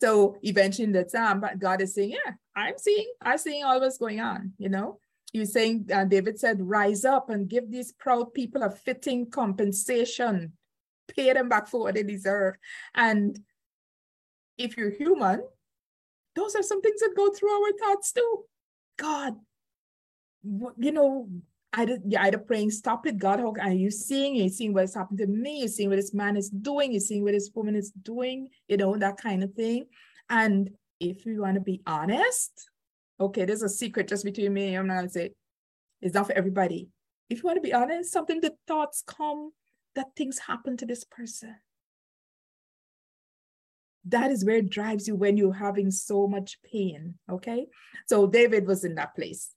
[0.00, 3.98] So eventually in the psalm, God is saying, Yeah, I'm seeing, I'm seeing all what's
[3.98, 4.98] going on, you know
[5.32, 10.52] you saying uh, David said, rise up and give these proud people a fitting compensation,
[11.14, 12.56] pay them back for what they deserve.
[12.94, 13.38] And
[14.56, 15.42] if you're human,
[16.34, 18.44] those are some things that go through our thoughts too.
[18.98, 19.34] God,
[20.44, 21.28] you know,
[21.74, 24.36] either, you're either praying, stop it, God, how are you seeing?
[24.36, 27.22] You're seeing what's happened to me, you're seeing what this man is doing, you're seeing
[27.22, 29.86] what this woman is doing, you know, that kind of thing.
[30.30, 30.70] And
[31.00, 32.70] if you want to be honest,
[33.20, 34.74] okay, there's a secret just between me.
[34.74, 35.32] I'm not gonna say
[36.00, 36.88] it's not for everybody.
[37.28, 39.52] If you want to be honest, something the thoughts come
[39.94, 41.56] that things happen to this person.
[44.06, 47.14] That is where it drives you when you're having so much pain.
[47.30, 47.66] Okay.
[48.06, 49.50] So David was in that place.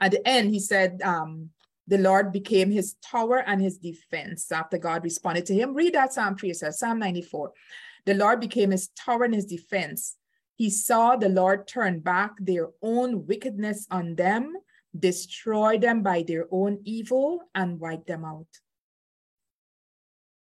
[0.00, 1.50] At the end, he said, um,
[1.86, 5.74] the Lord became his tower and his defense after God responded to him.
[5.74, 7.52] Read that Psalm 3 says, Psalm 94.
[8.04, 10.16] The Lord became his tower and his defense.
[10.62, 14.54] He saw the Lord turn back their own wickedness on them,
[14.96, 18.46] destroy them by their own evil, and wipe them out.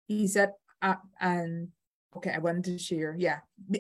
[0.08, 1.74] He said, uh, and
[2.16, 3.18] okay, I wanted to share.
[3.20, 3.40] Yeah,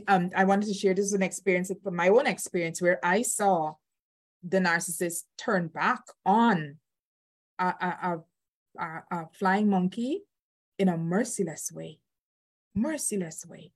[0.09, 3.21] um, I wanted to share this is an experience from my own experience where I
[3.21, 3.75] saw
[4.43, 6.75] the narcissist turn back on
[7.57, 8.17] a, a,
[8.78, 10.23] a, a flying monkey
[10.78, 11.99] in a merciless way,
[12.75, 13.71] merciless way,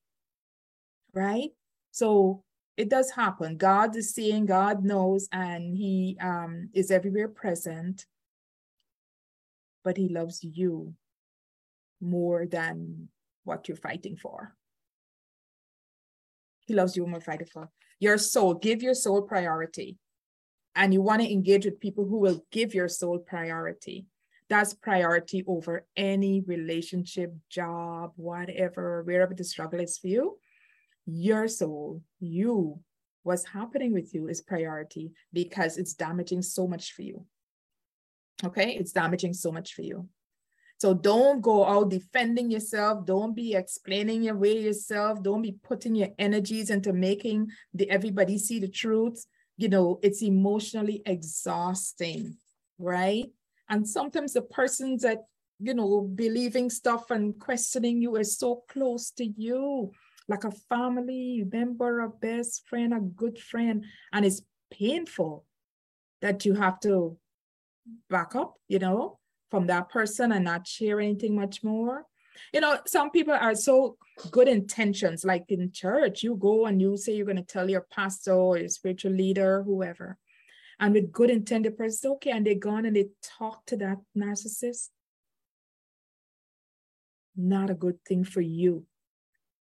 [1.14, 1.52] right?
[1.92, 2.44] So
[2.78, 3.58] it does happen.
[3.58, 8.06] God is seeing, God knows, and He um, is everywhere present.
[9.84, 10.94] But He loves you
[12.00, 13.10] more than
[13.44, 14.56] what you're fighting for.
[16.66, 17.70] He loves you more fighting for.
[18.00, 19.98] Your soul, give your soul priority.
[20.74, 24.06] And you want to engage with people who will give your soul priority.
[24.50, 30.38] That's priority over any relationship, job, whatever, wherever the struggle is for you
[31.12, 32.80] your soul, you,
[33.24, 37.26] what's happening with you is priority because it's damaging so much for you.
[38.44, 40.08] Okay, it's damaging so much for you.
[40.80, 43.06] So don't go out defending yourself.
[43.06, 45.22] Don't be explaining your way yourself.
[45.22, 49.24] Don't be putting your energies into making the everybody see the truth.
[49.58, 52.38] You know, it's emotionally exhausting,
[52.80, 53.26] right?
[53.70, 55.20] And sometimes the persons that,
[55.60, 59.92] you know, believing stuff and questioning you is so close to you
[60.32, 63.86] like a family member, a best friend, a good friend.
[64.14, 65.46] And it's painful
[66.22, 67.18] that you have to
[68.10, 69.20] back up, you know,
[69.50, 72.06] from that person and not share anything much more.
[72.54, 73.98] You know, some people are so
[74.32, 77.86] good intentions, like in church, you go and you say you're going to tell your
[77.92, 80.18] pastor or your spiritual leader, whoever,
[80.80, 83.98] and with good intent, the person, okay, and they gone and they talk to that
[84.18, 84.90] narcissist.
[87.36, 88.86] Not a good thing for you.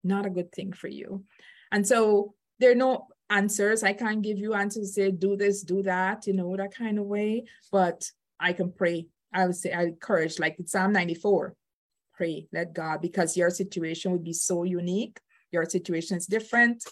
[0.06, 1.24] Not a good thing for you.
[1.72, 3.84] And so there are no answers.
[3.84, 7.06] I can't give you answers, say, do this, do that, you know, that kind of
[7.06, 7.46] way.
[7.72, 9.08] But I can pray.
[9.34, 11.56] I would say I encourage, like Psalm 94,
[12.14, 15.20] pray, let God, because your situation would be so unique.
[15.52, 16.84] Your situation is different.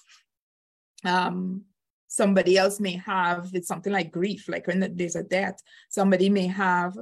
[1.05, 1.66] Um,
[2.07, 5.57] somebody else may have it's something like grief, like when there's a death,
[5.89, 6.95] somebody may have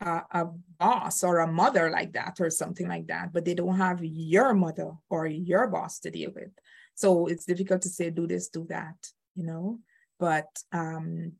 [0.00, 3.76] a, a, boss or a mother like that or something like that, but they don't
[3.76, 6.50] have your mother or your boss to deal with.
[6.94, 8.94] So it's difficult to say, do this, do that,
[9.34, 9.80] you know,
[10.20, 11.32] but um,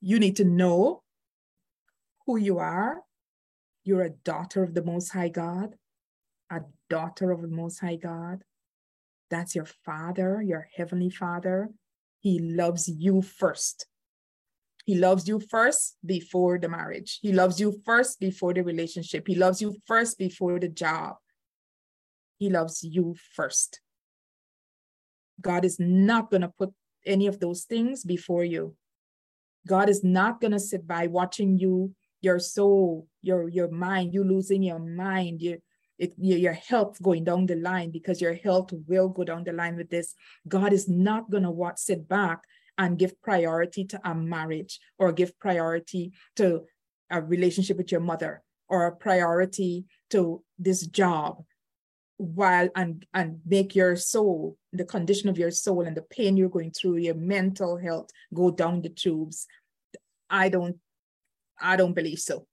[0.00, 1.02] you need to know
[2.26, 3.02] who you are.
[3.84, 5.74] You're a daughter of the Most High God,
[6.50, 8.42] a daughter of the Most High God.
[9.30, 11.70] That's your father, your heavenly father.
[12.20, 13.86] He loves you first.
[14.86, 17.18] He loves you first before the marriage.
[17.20, 19.26] He loves you first before the relationship.
[19.26, 21.16] He loves you first before the job.
[22.38, 23.80] He loves you first.
[25.40, 26.72] God is not going to put
[27.04, 28.76] any of those things before you.
[29.66, 34.22] God is not going to sit by watching you, your soul, your, your mind, you
[34.22, 35.58] losing your mind, your,
[35.98, 39.74] it, your health going down the line because your health will go down the line
[39.74, 40.14] with this.
[40.46, 42.44] God is not going to sit back
[42.78, 46.62] and give priority to a marriage or give priority to
[47.10, 51.42] a relationship with your mother or a priority to this job
[52.18, 56.48] while and and make your soul the condition of your soul and the pain you're
[56.48, 59.46] going through your mental health go down the tubes.
[60.30, 60.76] I don't
[61.60, 62.46] i don't believe so.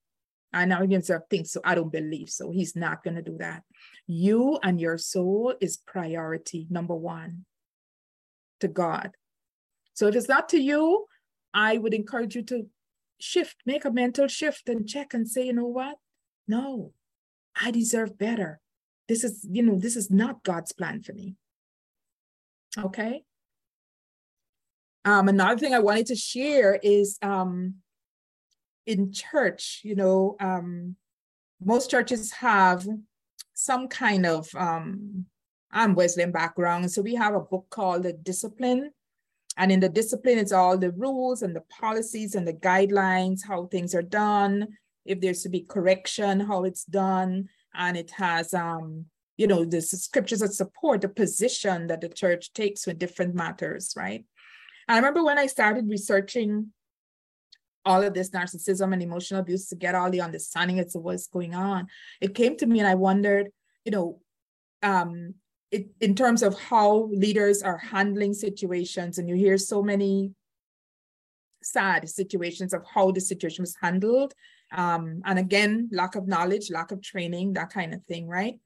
[0.56, 1.62] I now again think so.
[1.64, 2.52] I don't believe so.
[2.52, 3.64] He's not going to do that.
[4.06, 7.46] You and your soul is priority number one
[8.60, 9.12] to god
[9.94, 11.06] so if it's not to you,
[11.54, 12.68] I would encourage you to
[13.20, 15.98] shift, make a mental shift and check and say, you know what?
[16.48, 16.94] No,
[17.60, 18.60] I deserve better.
[19.08, 21.36] This is, you know, this is not God's plan for me.
[22.78, 23.24] Okay.
[25.06, 27.76] Um, another thing I wanted to share is um,
[28.86, 30.96] in church, you know, um,
[31.64, 32.88] most churches have
[33.54, 35.26] some kind of um,
[35.72, 36.92] I'm Wesleyan background.
[36.92, 38.92] So we have a book called The Discipline
[39.58, 43.66] and in the discipline, it's all the rules and the policies and the guidelines, how
[43.66, 44.68] things are done,
[45.06, 47.50] if there's to be correction, how it's done.
[47.76, 49.06] And it has, um,
[49.38, 53.94] you know, the scriptures that support the position that the church takes with different matters,
[53.96, 54.26] right?
[54.88, 56.72] I remember when I started researching
[57.86, 61.28] all of this narcissism and emotional abuse to get all the understanding as to what's
[61.28, 61.88] going on,
[62.22, 63.50] it came to me and I wondered,
[63.86, 64.20] you know,
[64.82, 65.36] um,
[65.74, 70.32] it, in terms of how leaders are handling situations, and you hear so many
[71.64, 74.34] sad situations of how the situation was handled.
[74.72, 78.60] Um, and again, lack of knowledge, lack of training, that kind of thing, right?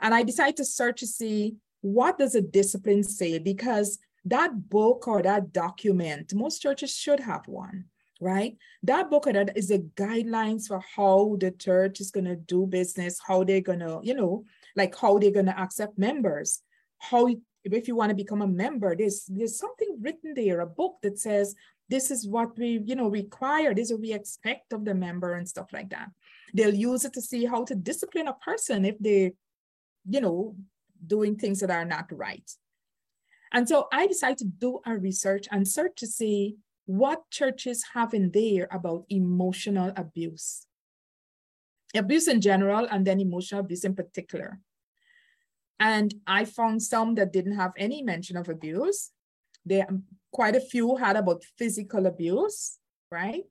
[0.00, 5.06] And I decided to search to see what does a discipline say because that book
[5.06, 7.84] or that document, most churches should have one,
[8.20, 8.56] right?
[8.82, 13.20] That book that is the guidelines for how the church is going to do business,
[13.24, 14.44] how they're going to, you know,
[14.76, 16.62] like how they're going to accept members.
[16.98, 17.28] How
[17.64, 21.18] if you want to become a member there's there's something written there a book that
[21.18, 21.54] says
[21.88, 25.34] this is what we you know require this is what we expect of the member
[25.34, 26.10] and stuff like that.
[26.54, 29.32] They'll use it to see how to discipline a person if they
[30.08, 30.56] you know
[31.06, 32.50] doing things that are not right.
[33.52, 36.56] And so i decided to do a research and search to see
[36.88, 40.64] what churches have in there about emotional abuse
[41.94, 44.58] abuse in general and then emotional abuse in particular.
[45.78, 49.10] And I found some that didn't have any mention of abuse.
[49.64, 49.86] There,
[50.32, 52.78] quite a few had about physical abuse,
[53.10, 53.44] right?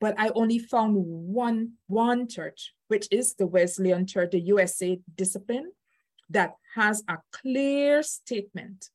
[0.00, 5.72] But I only found one, one church, which is the Wesleyan Church, the USA Discipline,
[6.30, 8.90] that has a clear statement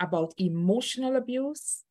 [0.00, 1.84] about emotional abuse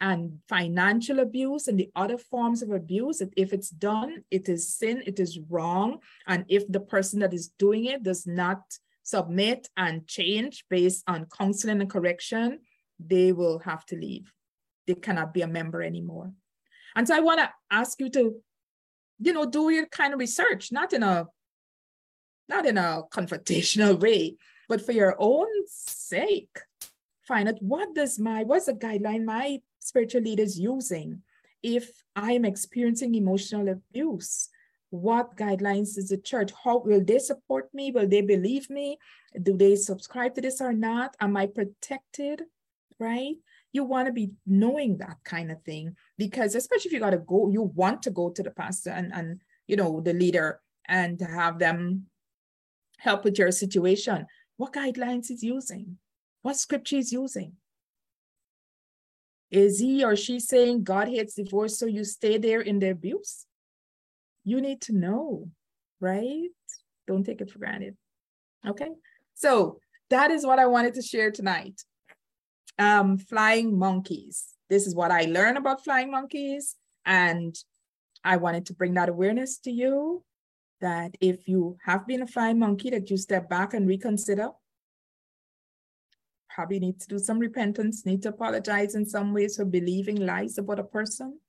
[0.00, 5.02] and financial abuse and the other forms of abuse if it's done it is sin
[5.06, 5.98] it is wrong.
[6.26, 8.62] And if the person that is doing it does not
[9.02, 12.60] submit and change based on counseling and correction
[12.98, 14.32] they will have to leave.
[14.86, 16.32] They cannot be a member anymore.
[16.96, 18.40] And so i want to ask you to
[19.20, 21.26] you know do your kind of research not in a
[22.48, 24.36] not in a confrontational way
[24.68, 26.58] but for your own sake
[27.22, 31.22] find out what does my what's the guideline my spiritual leaders using
[31.62, 34.48] if I'm experiencing emotional abuse?
[34.90, 36.50] what guidelines is the church?
[36.64, 37.92] How will they support me?
[37.92, 38.98] Will they believe me?
[39.40, 41.16] Do they subscribe to this or not?
[41.20, 42.42] Am I protected?
[42.98, 43.36] Right?
[43.72, 47.18] You want to be knowing that kind of thing because especially if you got to
[47.18, 51.20] go, you want to go to the pastor and, and you know the leader and
[51.20, 52.06] have them
[52.98, 54.26] help with your situation.
[54.56, 55.98] What guidelines is using?
[56.42, 57.52] What scripture is using?
[59.50, 63.46] Is he or she saying God hates divorce, so you stay there in the abuse?
[64.44, 65.50] You need to know,
[66.00, 66.50] right?
[67.06, 67.96] Don't take it for granted.
[68.66, 68.90] Okay.
[69.34, 69.80] So
[70.10, 71.82] that is what I wanted to share tonight.
[72.78, 74.46] Um, flying monkeys.
[74.68, 76.76] This is what I learned about flying monkeys.
[77.04, 77.54] And
[78.24, 80.22] I wanted to bring that awareness to you
[80.80, 84.50] that if you have been a flying monkey, that you step back and reconsider.
[86.60, 90.58] Probably need to do some repentance, need to apologize in some ways for believing lies
[90.58, 91.40] about a person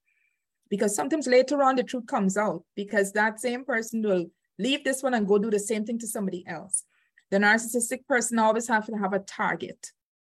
[0.70, 5.04] because sometimes later on the truth comes out because that same person will leave this
[5.04, 6.86] one and go do the same thing to somebody else.
[7.30, 9.92] The narcissistic person always have to have a target.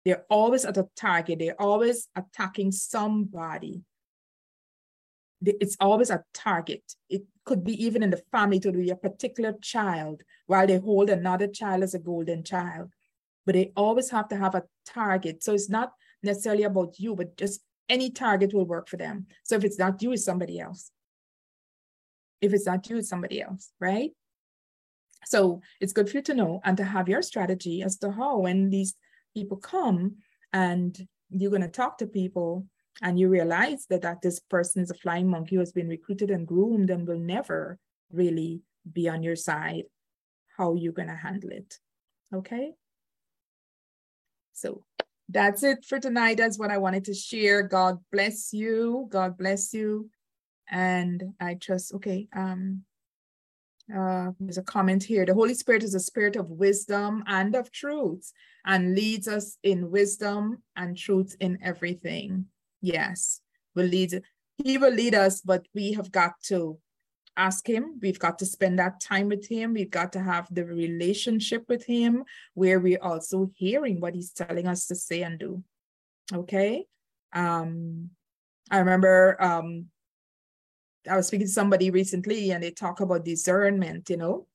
[0.05, 1.37] They're always at a target.
[1.37, 3.83] They're always attacking somebody.
[5.45, 6.81] It's always a target.
[7.11, 11.11] It could be even in the family to be a particular child while they hold
[11.11, 12.91] another child as a golden child.
[13.45, 15.43] But they always have to have a target.
[15.43, 15.91] So it's not
[16.21, 19.27] necessarily about you, but just any target will work for them.
[19.43, 20.91] So if it's not you, it's somebody else.
[22.41, 24.11] If it's not you, it's somebody else, right?
[25.25, 28.39] So it's good for you to know and to have your strategy as to how
[28.39, 28.95] when these
[29.33, 30.17] people come
[30.51, 30.97] and
[31.29, 32.67] you're going to talk to people
[33.01, 36.29] and you realize that, that this person is a flying monkey who has been recruited
[36.29, 37.79] and groomed and will never
[38.11, 39.83] really be on your side,
[40.57, 41.79] how you're going to handle it.
[42.33, 42.73] Okay.
[44.53, 44.83] So
[45.29, 46.37] that's it for tonight.
[46.37, 47.63] That's what I wanted to share.
[47.63, 49.07] God bless you.
[49.09, 50.09] God bless you.
[50.69, 52.27] And I trust, okay.
[52.35, 52.83] Um,
[53.93, 55.25] uh, there's a comment here.
[55.25, 58.31] The Holy Spirit is a spirit of wisdom and of truth
[58.65, 62.45] and leads us in wisdom and truth in everything.
[62.81, 63.41] Yes,
[63.75, 64.21] will lead.
[64.57, 66.77] He will lead us, but we have got to
[67.35, 67.99] ask him.
[68.01, 69.73] We've got to spend that time with him.
[69.73, 72.23] We've got to have the relationship with him
[72.53, 75.63] where we're also hearing what he's telling us to say and do.
[76.33, 76.85] Okay.
[77.33, 78.11] Um,
[78.69, 79.87] I remember um,
[81.09, 84.47] I was speaking to somebody recently and they talk about discernment, you know,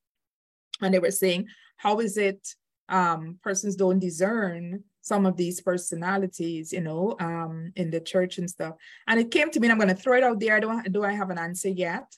[0.80, 2.54] and they were saying, how is it
[2.88, 8.48] um, persons don't discern some of these personalities, you know, um, in the church and
[8.48, 8.74] stuff.
[9.06, 10.54] And it came to me, and I'm going to throw it out there.
[10.54, 12.14] I don't do I have an answer yet.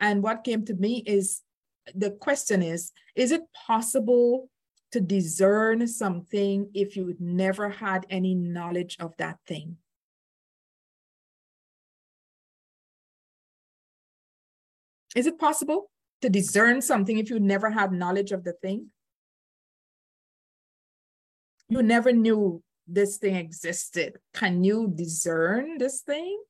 [0.00, 1.42] And what came to me is
[1.94, 4.48] the question is Is it possible
[4.92, 9.76] to discern something if you never had any knowledge of that thing?
[15.14, 15.90] Is it possible
[16.22, 18.90] to discern something if you never had knowledge of the thing?
[21.68, 24.18] You never knew this thing existed.
[24.34, 26.42] Can you discern this thing?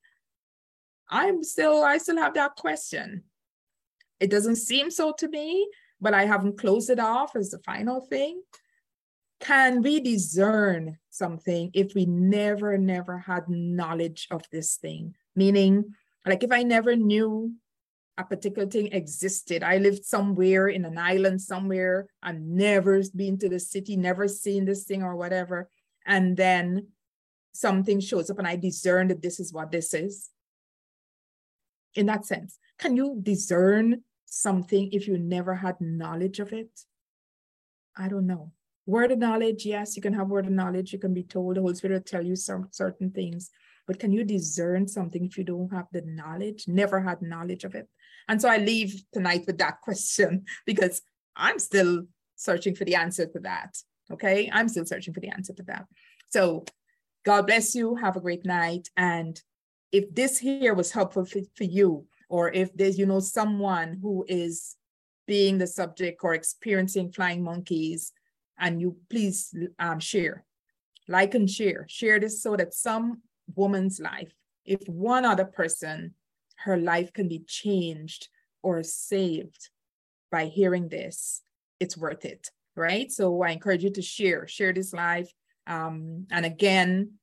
[1.09, 3.23] I'm still, I still have that question.
[4.21, 5.67] It doesn't seem so to me,
[5.99, 8.43] but I haven't closed it off as the final thing.
[9.39, 15.15] Can we discern something if we never, never had knowledge of this thing?
[15.35, 17.55] Meaning, like if I never knew
[18.15, 23.49] a particular thing existed, I lived somewhere in an island somewhere, I've never been to
[23.49, 25.67] the city, never seen this thing or whatever.
[26.05, 26.89] And then
[27.53, 30.29] something shows up and I discern that this is what this is.
[31.95, 36.81] In that sense, can you discern something if you never had knowledge of it?
[37.97, 38.51] I don't know.
[38.85, 40.93] Word of knowledge, yes, you can have word of knowledge.
[40.93, 43.51] You can be told, the Holy Spirit will tell you some certain things.
[43.85, 47.75] But can you discern something if you don't have the knowledge, never had knowledge of
[47.75, 47.87] it?
[48.27, 51.01] And so I leave tonight with that question because
[51.35, 52.03] I'm still
[52.35, 53.77] searching for the answer to that.
[54.11, 54.49] Okay.
[54.51, 55.85] I'm still searching for the answer to that.
[56.29, 56.65] So
[57.25, 57.95] God bless you.
[57.95, 58.89] Have a great night.
[58.97, 59.39] And
[59.91, 64.23] if this here was helpful for, for you, or if there's, you know, someone who
[64.29, 64.77] is
[65.27, 68.13] being the subject or experiencing flying monkeys,
[68.57, 70.45] and you please um, share,
[71.09, 73.21] like and share, share this so that some
[73.53, 76.13] woman's life, if one other person,
[76.59, 78.29] her life can be changed
[78.63, 79.69] or saved
[80.31, 81.41] by hearing this,
[81.81, 83.11] it's worth it, right?
[83.11, 85.27] So I encourage you to share, share this live.
[85.67, 87.15] Um, and again,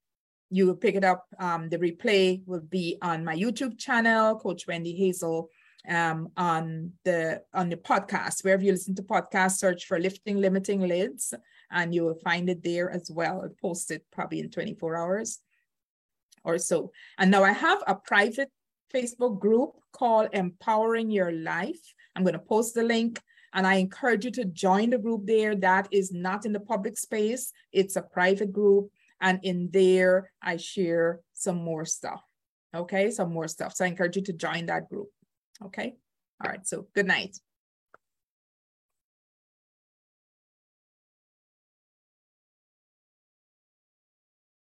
[0.51, 1.27] you will pick it up.
[1.39, 5.51] Um, the replay will be on my YouTube channel, Coach Wendy Hazel,
[5.89, 8.45] um, on the on the podcast.
[8.45, 11.35] Wherever you listen to podcasts, search for Lifting Limiting Lids,
[11.71, 13.43] and you will find it there as well.
[13.43, 15.41] I'll post it probably in 24 hours
[16.45, 16.93] or so.
[17.19, 18.51] And now I have a private
[18.95, 21.95] Facebook group called Empowering Your Life.
[22.17, 23.21] I'm going to post the link
[23.53, 25.55] and I encourage you to join the group there.
[25.55, 28.91] That is not in the public space, it's a private group.
[29.21, 32.23] And in there, I share some more stuff.
[32.75, 33.75] Okay, some more stuff.
[33.75, 35.09] So I encourage you to join that group.
[35.65, 35.95] Okay.
[36.45, 36.67] All right.
[36.67, 37.37] So good night.